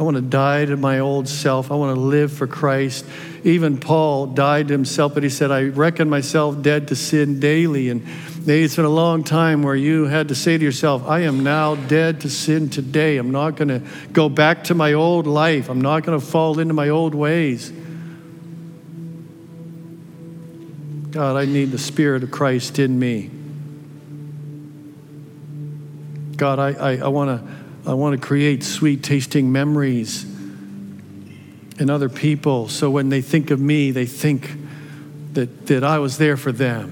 I 0.00 0.02
want 0.02 0.14
to 0.14 0.22
die 0.22 0.64
to 0.64 0.78
my 0.78 1.00
old 1.00 1.28
self. 1.28 1.70
I 1.70 1.74
want 1.74 1.94
to 1.94 2.00
live 2.00 2.32
for 2.32 2.46
Christ. 2.46 3.04
Even 3.44 3.76
Paul 3.76 4.28
died 4.28 4.68
to 4.68 4.72
himself, 4.72 5.12
but 5.12 5.22
he 5.22 5.28
said, 5.28 5.50
I 5.50 5.64
reckon 5.64 6.08
myself 6.08 6.62
dead 6.62 6.88
to 6.88 6.96
sin 6.96 7.38
daily. 7.38 7.90
And 7.90 8.06
it's 8.46 8.76
been 8.76 8.86
a 8.86 8.88
long 8.88 9.24
time 9.24 9.62
where 9.62 9.76
you 9.76 10.06
had 10.06 10.28
to 10.28 10.34
say 10.34 10.56
to 10.56 10.64
yourself, 10.64 11.06
I 11.06 11.20
am 11.20 11.44
now 11.44 11.74
dead 11.74 12.22
to 12.22 12.30
sin 12.30 12.70
today. 12.70 13.18
I'm 13.18 13.30
not 13.30 13.56
going 13.56 13.68
to 13.68 13.82
go 14.10 14.30
back 14.30 14.64
to 14.64 14.74
my 14.74 14.94
old 14.94 15.26
life. 15.26 15.68
I'm 15.68 15.82
not 15.82 16.02
going 16.04 16.18
to 16.18 16.26
fall 16.26 16.58
into 16.60 16.72
my 16.72 16.88
old 16.88 17.14
ways. 17.14 17.70
God, 21.10 21.36
I 21.36 21.44
need 21.44 21.72
the 21.72 21.78
Spirit 21.78 22.22
of 22.22 22.30
Christ 22.30 22.78
in 22.78 22.98
me. 22.98 23.30
God, 26.38 26.58
I, 26.58 26.70
I, 26.70 26.96
I 26.96 27.08
want 27.08 27.38
to 27.38 27.59
I 27.90 27.94
want 27.94 28.20
to 28.20 28.24
create 28.24 28.62
sweet 28.62 29.02
tasting 29.02 29.50
memories 29.50 30.22
in 31.80 31.90
other 31.90 32.08
people 32.08 32.68
so 32.68 32.88
when 32.88 33.08
they 33.08 33.20
think 33.20 33.50
of 33.50 33.60
me, 33.60 33.90
they 33.90 34.06
think 34.06 34.48
that, 35.32 35.66
that 35.66 35.82
I 35.82 35.98
was 35.98 36.16
there 36.16 36.36
for 36.36 36.52
them. 36.52 36.88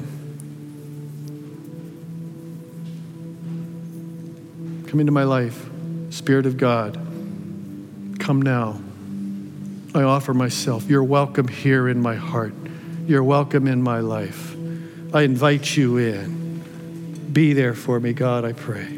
Come 4.89 4.99
into 4.99 5.13
my 5.13 5.23
life, 5.23 5.69
Spirit 6.11 6.47
of 6.47 6.57
God. 6.57 6.97
Come 8.19 8.43
now. 8.43 8.81
I 9.95 10.03
offer 10.03 10.35
myself. 10.35 10.91
You're 10.91 11.05
welcome 11.05 11.47
here 11.47 11.89
in 11.89 12.03
my 12.03 12.17
heart. 12.17 12.55
You're 13.07 13.23
welcome 13.23 13.69
in 13.69 13.85
my 13.85 14.01
life. 14.01 14.57
I 15.15 15.23
invite 15.23 15.77
you 15.77 15.99
in. 15.99 17.31
Be 17.33 17.53
there 17.53 17.75
for 17.75 18.01
me, 18.01 18.15
God, 18.15 18.45
I 18.45 18.53
pray. 18.53 18.98